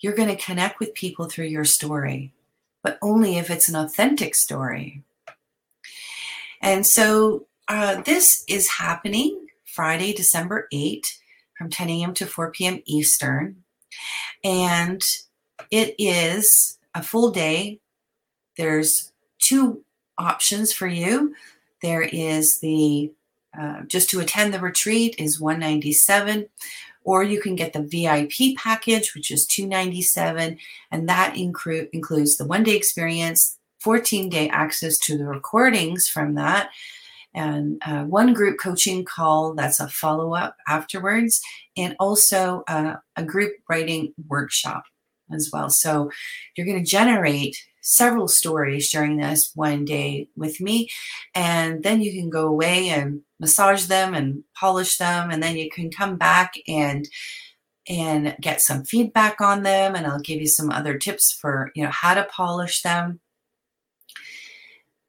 You're 0.00 0.14
going 0.14 0.36
to 0.36 0.44
connect 0.44 0.80
with 0.80 0.94
people 0.94 1.26
through 1.26 1.46
your 1.46 1.64
story, 1.64 2.32
but 2.82 2.98
only 3.02 3.38
if 3.38 3.50
it's 3.50 3.68
an 3.68 3.76
authentic 3.76 4.34
story. 4.34 5.02
And 6.60 6.84
so 6.84 7.46
uh, 7.72 8.02
this 8.02 8.44
is 8.48 8.68
happening 8.68 9.46
Friday, 9.64 10.12
December 10.12 10.68
8 10.72 11.18
from 11.56 11.70
10 11.70 11.88
a.m. 11.88 12.12
to 12.12 12.26
4 12.26 12.50
p.m. 12.50 12.82
Eastern. 12.84 13.64
And 14.44 15.00
it 15.70 15.94
is 15.98 16.78
a 16.94 17.02
full 17.02 17.30
day. 17.30 17.80
There's 18.58 19.12
two 19.38 19.84
options 20.18 20.70
for 20.70 20.86
you. 20.86 21.34
There 21.80 22.02
is 22.02 22.60
the 22.60 23.10
uh, 23.58 23.82
just 23.86 24.10
to 24.10 24.20
attend 24.20 24.52
the 24.52 24.60
retreat 24.60 25.14
is 25.18 25.40
197 25.40 26.48
or 27.04 27.22
you 27.22 27.40
can 27.40 27.54
get 27.54 27.72
the 27.72 27.82
VIP 27.82 28.56
package 28.56 29.14
which 29.14 29.30
is 29.30 29.46
297 29.46 30.58
and 30.90 31.08
that 31.08 31.34
incru- 31.34 31.88
includes 31.92 32.36
the 32.36 32.46
one 32.46 32.62
day 32.62 32.74
experience 32.74 33.58
14 33.80 34.30
day 34.30 34.48
access 34.48 34.96
to 34.96 35.18
the 35.18 35.26
recordings 35.26 36.08
from 36.08 36.34
that 36.34 36.70
and 37.34 37.80
uh, 37.84 38.04
one 38.04 38.32
group 38.34 38.58
coaching 38.58 39.04
call 39.04 39.54
that's 39.54 39.80
a 39.80 39.88
follow 39.88 40.34
up 40.34 40.56
afterwards, 40.68 41.40
and 41.76 41.96
also 41.98 42.64
uh, 42.68 42.96
a 43.16 43.24
group 43.24 43.52
writing 43.68 44.14
workshop 44.28 44.84
as 45.32 45.50
well. 45.52 45.70
So 45.70 46.10
you're 46.56 46.66
going 46.66 46.82
to 46.82 46.90
generate 46.90 47.56
several 47.80 48.28
stories 48.28 48.90
during 48.90 49.16
this 49.16 49.50
one 49.54 49.84
day 49.84 50.28
with 50.36 50.60
me, 50.60 50.88
and 51.34 51.82
then 51.82 52.00
you 52.00 52.12
can 52.12 52.30
go 52.30 52.46
away 52.46 52.88
and 52.88 53.22
massage 53.40 53.86
them 53.86 54.14
and 54.14 54.44
polish 54.58 54.98
them, 54.98 55.30
and 55.30 55.42
then 55.42 55.56
you 55.56 55.70
can 55.70 55.90
come 55.90 56.16
back 56.16 56.54
and 56.68 57.08
and 57.88 58.36
get 58.40 58.60
some 58.60 58.84
feedback 58.84 59.40
on 59.40 59.64
them 59.64 59.96
and 59.96 60.06
I'll 60.06 60.20
give 60.20 60.40
you 60.40 60.46
some 60.46 60.70
other 60.70 60.98
tips 60.98 61.36
for 61.40 61.72
you 61.74 61.82
know 61.82 61.90
how 61.90 62.14
to 62.14 62.22
polish 62.24 62.82
them 62.82 63.18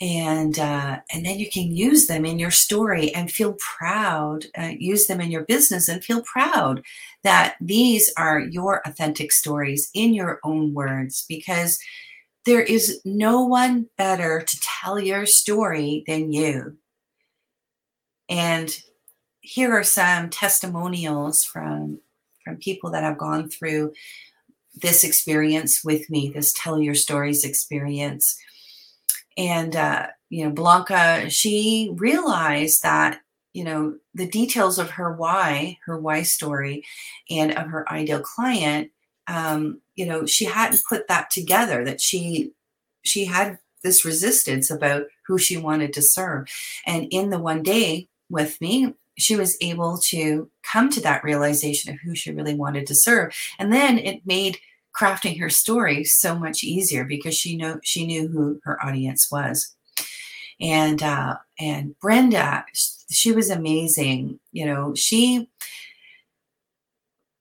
and 0.03 0.59
uh, 0.59 0.99
and 1.13 1.25
then 1.25 1.39
you 1.39 1.49
can 1.49 1.73
use 1.73 2.07
them 2.07 2.25
in 2.25 2.37
your 2.37 2.51
story 2.51 3.15
and 3.15 3.31
feel 3.31 3.53
proud 3.53 4.45
uh, 4.59 4.71
use 4.77 5.07
them 5.07 5.21
in 5.21 5.31
your 5.31 5.45
business 5.45 5.87
and 5.87 6.03
feel 6.03 6.21
proud 6.23 6.83
that 7.23 7.55
these 7.61 8.11
are 8.17 8.41
your 8.41 8.81
authentic 8.85 9.31
stories 9.31 9.89
in 9.93 10.13
your 10.13 10.41
own 10.43 10.73
words 10.73 11.23
because 11.29 11.79
there 12.45 12.61
is 12.61 12.99
no 13.05 13.45
one 13.45 13.87
better 13.97 14.41
to 14.41 14.59
tell 14.61 14.99
your 14.99 15.25
story 15.25 16.03
than 16.05 16.33
you. 16.33 16.75
And 18.27 18.77
here 19.39 19.71
are 19.71 19.85
some 19.85 20.29
testimonials 20.29 21.45
from 21.45 22.01
from 22.43 22.57
people 22.57 22.91
that 22.91 23.03
have 23.03 23.17
gone 23.17 23.49
through 23.49 23.93
this 24.75 25.05
experience 25.05 25.81
with 25.81 26.09
me 26.09 26.29
this 26.29 26.51
tell 26.57 26.81
your 26.81 26.95
stories 26.95 27.45
experience 27.45 28.37
and 29.37 29.75
uh, 29.75 30.07
you 30.29 30.43
know 30.43 30.51
blanca 30.51 31.29
she 31.29 31.91
realized 31.95 32.83
that 32.83 33.19
you 33.53 33.63
know 33.63 33.95
the 34.13 34.27
details 34.27 34.79
of 34.79 34.91
her 34.91 35.13
why 35.13 35.77
her 35.85 35.99
why 35.99 36.23
story 36.23 36.83
and 37.29 37.51
of 37.51 37.67
her 37.67 37.91
ideal 37.91 38.21
client 38.21 38.91
um, 39.27 39.81
you 39.95 40.05
know 40.05 40.25
she 40.25 40.45
hadn't 40.45 40.81
put 40.89 41.07
that 41.07 41.29
together 41.29 41.83
that 41.85 42.01
she 42.01 42.51
she 43.03 43.25
had 43.25 43.59
this 43.83 44.05
resistance 44.05 44.71
about 44.71 45.03
who 45.27 45.37
she 45.37 45.57
wanted 45.57 45.93
to 45.93 46.01
serve. 46.01 46.47
And 46.85 47.07
in 47.11 47.29
the 47.29 47.39
one 47.39 47.63
day 47.63 48.07
with 48.29 48.59
me 48.61 48.93
she 49.15 49.35
was 49.35 49.57
able 49.61 49.99
to 49.99 50.49
come 50.63 50.89
to 50.89 50.99
that 51.01 51.23
realization 51.23 51.93
of 51.93 51.99
who 51.99 52.15
she 52.15 52.31
really 52.31 52.55
wanted 52.55 52.87
to 52.87 52.95
serve. 52.95 53.31
And 53.59 53.71
then 53.71 53.99
it 53.99 54.25
made 54.25 54.57
crafting 54.95 55.39
her 55.39 55.49
story 55.49 56.03
so 56.03 56.37
much 56.37 56.63
easier 56.63 57.03
because 57.03 57.35
she 57.35 57.55
know 57.55 57.79
she 57.83 58.05
knew 58.05 58.27
who 58.27 58.59
her 58.63 58.83
audience 58.85 59.31
was. 59.31 59.75
And 60.61 61.01
uh, 61.01 61.37
and 61.59 61.97
brenda 61.99 62.65
she 63.09 63.31
was 63.31 63.49
amazing 63.49 64.39
you 64.51 64.65
know 64.65 64.95
she 64.95 65.49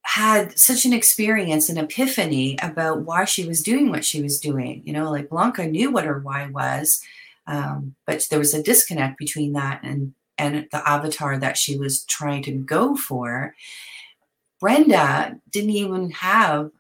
had 0.03 0.59
such 0.59 0.85
an 0.85 0.93
experience 0.93 1.69
an 1.69 1.79
epiphany 1.79 2.59
about 2.63 3.03
why 3.03 3.25
she 3.25 3.47
was 3.47 3.63
doing 3.63 3.91
what 3.91 4.05
she 4.05 4.23
was 4.23 4.41
doing. 4.41 4.83
You 4.85 4.93
know 4.93 5.11
like 5.11 5.29
blanca 5.29 5.67
knew 5.67 5.91
what 5.91 6.05
her 6.05 6.19
why 6.19 6.47
was 6.49 7.01
um, 7.47 7.95
but 8.07 8.25
there 8.31 8.39
was 8.39 8.55
a 8.55 8.63
disconnect 8.63 9.19
between 9.19 9.53
that 9.53 9.81
and 9.83 10.15
and 10.39 10.67
the 10.73 10.89
avatar 10.89 11.39
that 11.39 11.57
she 11.57 11.77
was 11.77 12.05
trying 12.05 12.43
to 12.43 12.53
go 12.53 12.97
for. 12.97 13.55
Brenda 14.61 15.39
didn't 15.51 15.71
even 15.71 16.11
have 16.13 16.71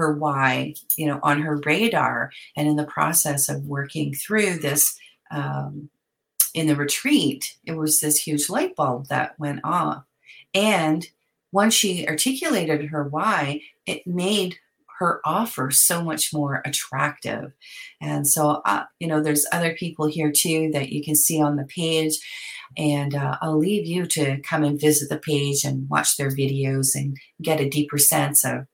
her 0.00 0.14
why, 0.14 0.74
you 0.96 1.06
know, 1.06 1.20
on 1.22 1.42
her 1.42 1.60
radar. 1.64 2.32
And 2.56 2.66
in 2.66 2.76
the 2.76 2.84
process 2.84 3.48
of 3.48 3.64
working 3.64 4.14
through 4.14 4.58
this 4.58 4.98
um, 5.30 5.90
in 6.54 6.66
the 6.66 6.74
retreat, 6.74 7.56
it 7.64 7.76
was 7.76 8.00
this 8.00 8.18
huge 8.18 8.48
light 8.48 8.74
bulb 8.74 9.06
that 9.08 9.38
went 9.38 9.60
off. 9.62 10.04
And 10.54 11.06
once 11.52 11.74
she 11.74 12.08
articulated 12.08 12.86
her 12.86 13.04
why, 13.04 13.60
it 13.86 14.06
made 14.06 14.56
her 14.98 15.20
offer 15.24 15.70
so 15.70 16.02
much 16.02 16.32
more 16.32 16.62
attractive. 16.64 17.52
And 18.00 18.26
so, 18.26 18.62
uh, 18.64 18.84
you 18.98 19.08
know, 19.08 19.22
there's 19.22 19.46
other 19.52 19.74
people 19.74 20.06
here 20.06 20.30
too 20.30 20.70
that 20.72 20.90
you 20.90 21.02
can 21.02 21.14
see 21.14 21.40
on 21.40 21.56
the 21.56 21.64
page. 21.64 22.18
And 22.76 23.14
uh, 23.14 23.36
I'll 23.40 23.58
leave 23.58 23.86
you 23.86 24.06
to 24.06 24.38
come 24.42 24.62
and 24.62 24.80
visit 24.80 25.08
the 25.08 25.18
page 25.18 25.64
and 25.64 25.88
watch 25.88 26.16
their 26.16 26.30
videos 26.30 26.94
and 26.94 27.16
get 27.42 27.60
a 27.60 27.68
deeper 27.68 27.98
sense 27.98 28.44
of 28.44 28.66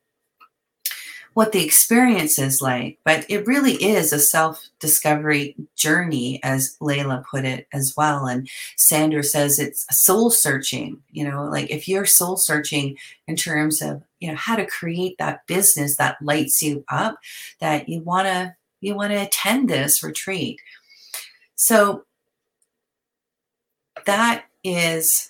what 1.37 1.51
the 1.51 1.63
experience 1.63 2.39
is 2.39 2.63
like, 2.63 2.97
but 3.03 3.23
it 3.29 3.45
really 3.45 3.73
is 3.73 4.11
a 4.11 4.17
self 4.17 4.69
discovery 4.79 5.55
journey, 5.75 6.41
as 6.41 6.75
Layla 6.81 7.23
put 7.27 7.45
it 7.45 7.67
as 7.71 7.93
well. 7.95 8.25
And 8.25 8.49
Sandra 8.75 9.23
says 9.23 9.59
it's 9.59 9.85
soul 9.91 10.31
searching, 10.31 10.99
you 11.11 11.23
know, 11.23 11.43
like 11.43 11.69
if 11.69 11.87
you're 11.87 12.07
soul 12.07 12.37
searching 12.37 12.97
in 13.27 13.35
terms 13.35 13.83
of, 13.83 14.01
you 14.19 14.29
know, 14.29 14.35
how 14.35 14.55
to 14.55 14.65
create 14.65 15.19
that 15.19 15.45
business 15.45 15.97
that 15.97 16.19
lights 16.23 16.59
you 16.63 16.83
up, 16.89 17.19
that 17.59 17.87
you 17.87 17.99
want 17.99 18.25
to, 18.25 18.55
you 18.81 18.95
want 18.95 19.11
to 19.11 19.21
attend 19.21 19.69
this 19.69 20.01
retreat. 20.01 20.59
So 21.53 22.03
that 24.07 24.45
is 24.63 25.29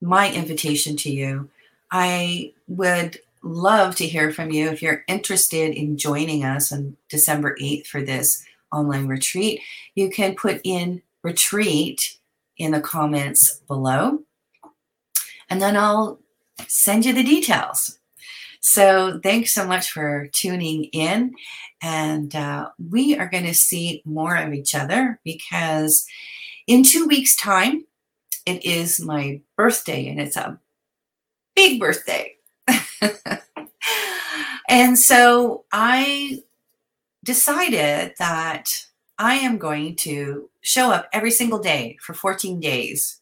my 0.00 0.32
invitation 0.32 0.96
to 0.96 1.12
you. 1.12 1.48
I 1.92 2.54
would 2.66 3.20
love 3.48 3.96
to 3.96 4.06
hear 4.06 4.32
from 4.32 4.50
you. 4.50 4.68
If 4.68 4.82
you're 4.82 5.04
interested 5.08 5.74
in 5.74 5.96
joining 5.96 6.44
us 6.44 6.72
on 6.72 6.96
December 7.08 7.56
8th 7.60 7.86
for 7.86 8.02
this 8.02 8.44
online 8.72 9.06
retreat, 9.06 9.60
you 9.94 10.10
can 10.10 10.34
put 10.34 10.60
in 10.64 11.02
retreat 11.22 12.18
in 12.56 12.72
the 12.72 12.80
comments 12.80 13.60
below. 13.66 14.20
And 15.48 15.62
then 15.62 15.76
I'll 15.76 16.20
send 16.66 17.06
you 17.06 17.12
the 17.12 17.22
details. 17.22 17.98
So 18.60 19.20
thanks 19.22 19.52
so 19.52 19.66
much 19.66 19.90
for 19.90 20.28
tuning 20.32 20.84
in. 20.84 21.34
And 21.80 22.34
uh, 22.34 22.70
we 22.90 23.16
are 23.16 23.28
going 23.28 23.46
to 23.46 23.54
see 23.54 24.02
more 24.04 24.36
of 24.36 24.52
each 24.52 24.74
other 24.74 25.20
because 25.24 26.04
in 26.66 26.82
two 26.82 27.06
weeks' 27.06 27.36
time, 27.36 27.84
it 28.44 28.64
is 28.64 29.00
my 29.00 29.40
birthday 29.56 30.08
and 30.08 30.20
it's 30.20 30.36
a 30.36 30.58
big 31.54 31.80
birthday. 31.80 32.34
and 34.68 34.98
so 34.98 35.64
I 35.72 36.42
decided 37.24 38.14
that 38.18 38.70
I 39.18 39.34
am 39.34 39.58
going 39.58 39.96
to 39.96 40.48
show 40.60 40.90
up 40.90 41.08
every 41.12 41.30
single 41.30 41.58
day 41.58 41.96
for 42.00 42.14
14 42.14 42.60
days. 42.60 43.20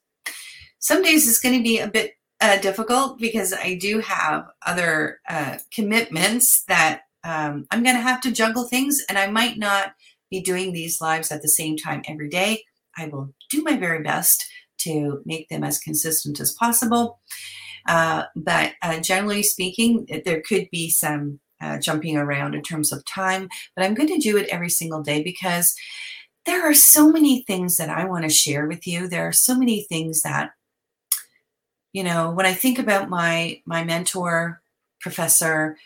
Some 0.79 1.03
days 1.03 1.29
it's 1.29 1.41
going 1.41 1.57
to 1.57 1.63
be 1.63 1.79
a 1.79 1.89
bit 1.89 2.17
uh, 2.41 2.59
difficult 2.59 3.19
because 3.19 3.53
I 3.53 3.75
do 3.75 4.01
have 4.01 4.47
other 4.65 5.21
uh, 5.29 5.57
commitments 5.75 6.65
that 6.69 7.03
um, 7.25 7.67
I'm 7.71 7.83
going 7.83 7.97
to 7.97 8.03
have 8.03 8.21
to 8.23 8.31
juggle 8.31 8.65
things, 8.65 9.03
and 9.09 9.19
I 9.19 9.27
might 9.27 9.59
not 9.59 9.95
be 10.31 10.41
doing 10.41 10.73
these 10.73 11.01
lives 11.01 11.33
at 11.33 11.43
the 11.43 11.49
same 11.49 11.77
time 11.77 12.03
every 12.07 12.29
day. 12.29 12.63
I 12.97 13.07
will 13.07 13.35
do 13.51 13.63
my 13.63 13.77
very 13.77 14.03
best 14.03 14.45
to 14.79 15.23
make 15.25 15.49
them 15.49 15.65
as 15.65 15.79
consistent 15.79 16.39
as 16.41 16.53
possible. 16.53 17.19
Uh, 17.87 18.25
but 18.35 18.73
uh, 18.83 19.01
generally 19.01 19.43
speaking, 19.43 20.07
there 20.25 20.43
could 20.43 20.69
be 20.71 20.91
some 20.91 21.41
uh, 21.61 21.79
jumping 21.79 22.17
around 22.17 22.55
in 22.55 22.63
terms 22.63 22.93
of 22.93 23.05
time, 23.05 23.49
but 23.75 23.85
I'm 23.85 23.95
going 23.95 24.09
to 24.09 24.19
do 24.19 24.37
it 24.37 24.49
every 24.51 24.69
single 24.69 25.03
day 25.03 25.23
because 25.23 25.75
there 26.45 26.69
are 26.69 26.75
so 26.75 27.11
many 27.11 27.43
things 27.43 27.77
that 27.77 27.89
I 27.89 28.05
want 28.05 28.25
to 28.25 28.31
share 28.31 28.67
with 28.67 28.87
you. 28.87 29.09
There 29.09 29.27
are 29.27 29.33
so 29.33 29.57
many 29.57 29.83
things 29.85 30.23
that, 30.23 30.51
you 31.93 32.05
know, 32.05 32.31
when 32.31 32.47
I 32.47 32.53
think 32.55 32.79
about 32.79 33.09
my 33.09 33.61
my 33.65 33.85
mentor, 33.85 34.61
Professor 35.01 35.77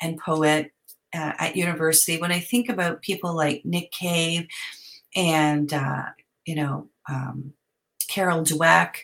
and 0.00 0.18
poet 0.18 0.72
uh, 1.14 1.32
at 1.38 1.56
university. 1.56 2.20
When 2.20 2.32
I 2.32 2.40
think 2.40 2.68
about 2.68 3.02
people 3.02 3.34
like 3.34 3.64
Nick 3.64 3.90
Cave 3.92 4.46
and, 5.14 5.72
uh, 5.72 6.06
you 6.44 6.54
know, 6.54 6.88
um, 7.08 7.52
Carol 8.08 8.42
Dweck, 8.42 8.94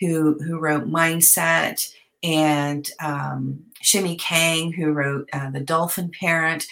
who, 0.00 0.38
who 0.42 0.58
wrote 0.58 0.88
Mindset, 0.88 1.92
and 2.22 2.90
um, 3.00 3.64
Shimi 3.82 4.18
Kang, 4.18 4.72
who 4.72 4.92
wrote 4.92 5.28
uh, 5.32 5.50
The 5.50 5.60
Dolphin 5.60 6.10
Parent. 6.10 6.66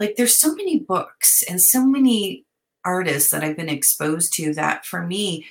Like, 0.00 0.16
there's 0.16 0.38
so 0.38 0.54
many 0.54 0.78
books 0.78 1.42
and 1.48 1.60
so 1.60 1.84
many 1.84 2.44
artists 2.84 3.30
that 3.30 3.44
I've 3.44 3.56
been 3.56 3.68
exposed 3.68 4.32
to 4.34 4.54
that 4.54 4.86
for 4.86 5.04
me 5.04 5.46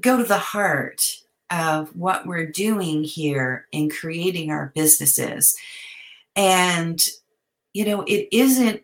go 0.00 0.16
to 0.16 0.24
the 0.24 0.38
heart 0.38 1.00
of 1.50 1.94
what 1.94 2.26
we're 2.26 2.46
doing 2.46 3.04
here 3.04 3.66
in 3.72 3.90
creating 3.90 4.50
our 4.50 4.72
businesses. 4.74 5.54
And, 6.34 6.98
you 7.74 7.84
know, 7.84 8.02
it 8.02 8.28
isn't 8.32 8.82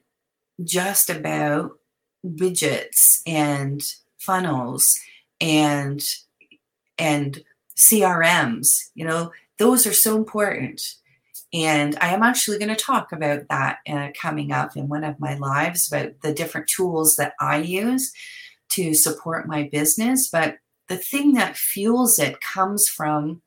just 0.63 1.09
about 1.09 1.79
widgets 2.27 3.23
and 3.27 3.83
funnels 4.19 4.99
and 5.41 6.03
and 6.99 7.43
CRMs, 7.77 8.91
you 8.95 9.05
know, 9.05 9.33
those 9.59 9.87
are 9.87 9.93
so 9.93 10.17
important. 10.17 10.83
And 11.53 11.97
I 12.01 12.09
am 12.09 12.23
actually 12.23 12.59
going 12.59 12.75
to 12.75 12.77
talk 12.77 13.13
about 13.13 13.49
that 13.49 13.79
uh, 13.89 14.09
coming 14.21 14.53
up 14.53 14.77
in 14.77 14.89
one 14.89 15.05
of 15.05 15.19
my 15.19 15.35
lives 15.37 15.91
about 15.91 16.21
the 16.23 16.35
different 16.35 16.69
tools 16.69 17.17
that 17.17 17.33
I 17.41 17.59
use 17.59 18.13
to 18.71 18.93
support 18.95 19.49
my 19.49 19.69
business. 19.71 20.29
But 20.29 20.59
the 20.89 20.99
thing 20.99 21.35
that 21.35 21.57
fuels 21.57 22.19
it 22.19 22.41
comes 22.41 22.89
from 22.89 23.43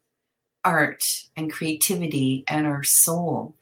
art 0.64 1.04
and 1.36 1.52
creativity 1.52 2.44
and 2.48 2.66
our 2.66 2.84
soul. 2.84 3.56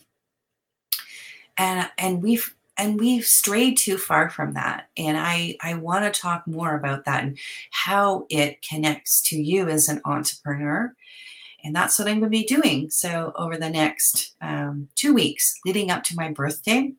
And, 1.58 1.90
and 1.98 2.22
we've 2.24 2.56
and 2.80 3.00
we've 3.00 3.26
strayed 3.26 3.78
too 3.78 3.98
far 3.98 4.30
from 4.30 4.54
that 4.54 4.90
and 4.98 5.18
i 5.18 5.56
i 5.62 5.74
want 5.76 6.04
to 6.04 6.22
talk 6.22 6.48
more 6.48 6.76
about 6.76 7.06
that 7.06 7.24
and 7.24 7.38
how 7.72 8.26
it 8.30 8.66
connects 8.68 9.22
to 9.22 9.38
you 9.38 9.68
as 9.68 9.88
an 9.88 10.02
entrepreneur 10.06 10.94
and 11.64 11.76
that's 11.76 12.00
what 12.00 12.08
i'm 12.08 12.20
going 12.20 12.32
to 12.32 12.38
be 12.38 12.46
doing 12.46 12.90
so 12.90 13.32
over 13.36 13.58
the 13.58 13.70
next 13.70 14.36
um, 14.42 14.88
two 14.96 15.14
weeks 15.14 15.56
leading 15.66 15.92
up 15.92 16.04
to 16.04 16.16
my 16.16 16.32
birthday 16.32 16.92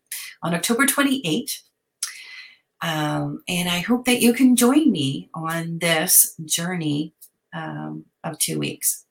on 0.42 0.54
october 0.54 0.86
28th 0.86 1.62
um, 2.82 3.42
and 3.48 3.68
I 3.68 3.80
hope 3.80 4.06
that 4.06 4.20
you 4.20 4.32
can 4.32 4.56
join 4.56 4.90
me 4.90 5.28
on 5.34 5.78
this 5.78 6.34
journey 6.44 7.12
um, 7.54 8.04
of 8.24 8.38
two 8.38 8.58
weeks. 8.58 9.04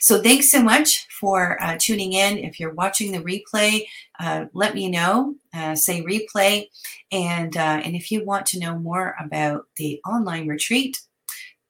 So 0.00 0.20
thanks 0.20 0.50
so 0.50 0.60
much 0.62 1.06
for 1.20 1.62
uh, 1.62 1.76
tuning 1.78 2.14
in. 2.14 2.38
If 2.38 2.58
you're 2.58 2.74
watching 2.74 3.12
the 3.12 3.20
replay, 3.20 3.84
uh, 4.18 4.46
let 4.52 4.74
me 4.74 4.88
know. 4.88 5.34
Uh, 5.54 5.74
say 5.74 6.02
replay, 6.02 6.66
and 7.10 7.56
uh, 7.56 7.80
and 7.84 7.94
if 7.94 8.10
you 8.10 8.24
want 8.24 8.46
to 8.46 8.58
know 8.58 8.78
more 8.78 9.14
about 9.20 9.66
the 9.76 10.00
online 10.06 10.46
retreat, 10.48 11.00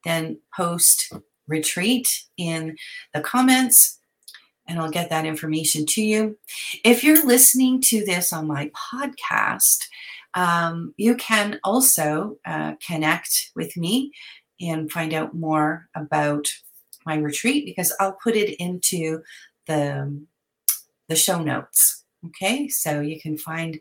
then 0.03 0.39
post 0.55 1.11
retreat 1.47 2.23
in 2.37 2.75
the 3.13 3.21
comments 3.21 3.99
and 4.67 4.79
I'll 4.79 4.89
get 4.89 5.09
that 5.09 5.25
information 5.25 5.85
to 5.87 6.01
you. 6.01 6.37
If 6.83 7.03
you're 7.03 7.25
listening 7.25 7.81
to 7.81 8.05
this 8.05 8.31
on 8.31 8.47
my 8.47 8.71
podcast, 8.91 9.79
um, 10.35 10.93
you 10.97 11.15
can 11.15 11.59
also 11.63 12.37
uh, 12.45 12.73
connect 12.85 13.51
with 13.55 13.75
me 13.77 14.11
and 14.61 14.91
find 14.91 15.13
out 15.13 15.33
more 15.33 15.89
about 15.95 16.47
my 17.05 17.15
retreat 17.15 17.65
because 17.65 17.93
I'll 17.99 18.17
put 18.23 18.35
it 18.35 18.55
into 18.61 19.21
the, 19.67 20.25
the 21.09 21.15
show 21.15 21.41
notes. 21.41 22.02
Okay, 22.27 22.67
so 22.69 23.01
you 23.01 23.19
can 23.19 23.37
find 23.37 23.79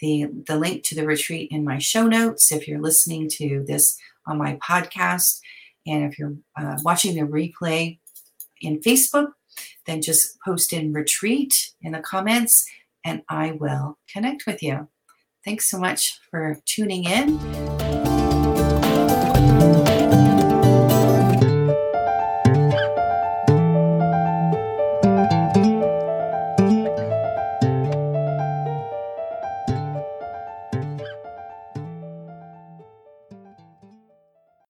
the, 0.00 0.26
the 0.46 0.58
link 0.58 0.82
to 0.84 0.94
the 0.94 1.06
retreat 1.06 1.50
in 1.50 1.64
my 1.64 1.78
show 1.78 2.06
notes 2.06 2.50
if 2.50 2.66
you're 2.66 2.80
listening 2.80 3.28
to 3.34 3.64
this 3.66 3.96
on 4.26 4.38
my 4.38 4.56
podcast. 4.56 5.40
And 5.86 6.04
if 6.04 6.18
you're 6.18 6.34
uh, 6.58 6.78
watching 6.82 7.14
the 7.14 7.22
replay 7.22 7.98
in 8.60 8.80
Facebook, 8.80 9.28
then 9.86 10.02
just 10.02 10.38
post 10.44 10.72
in 10.72 10.92
retreat 10.92 11.72
in 11.82 11.92
the 11.92 12.00
comments 12.00 12.66
and 13.04 13.22
I 13.28 13.52
will 13.52 13.98
connect 14.12 14.46
with 14.46 14.62
you. 14.62 14.88
Thanks 15.44 15.68
so 15.68 15.78
much 15.78 16.18
for 16.30 16.58
tuning 16.64 17.04
in 17.04 17.73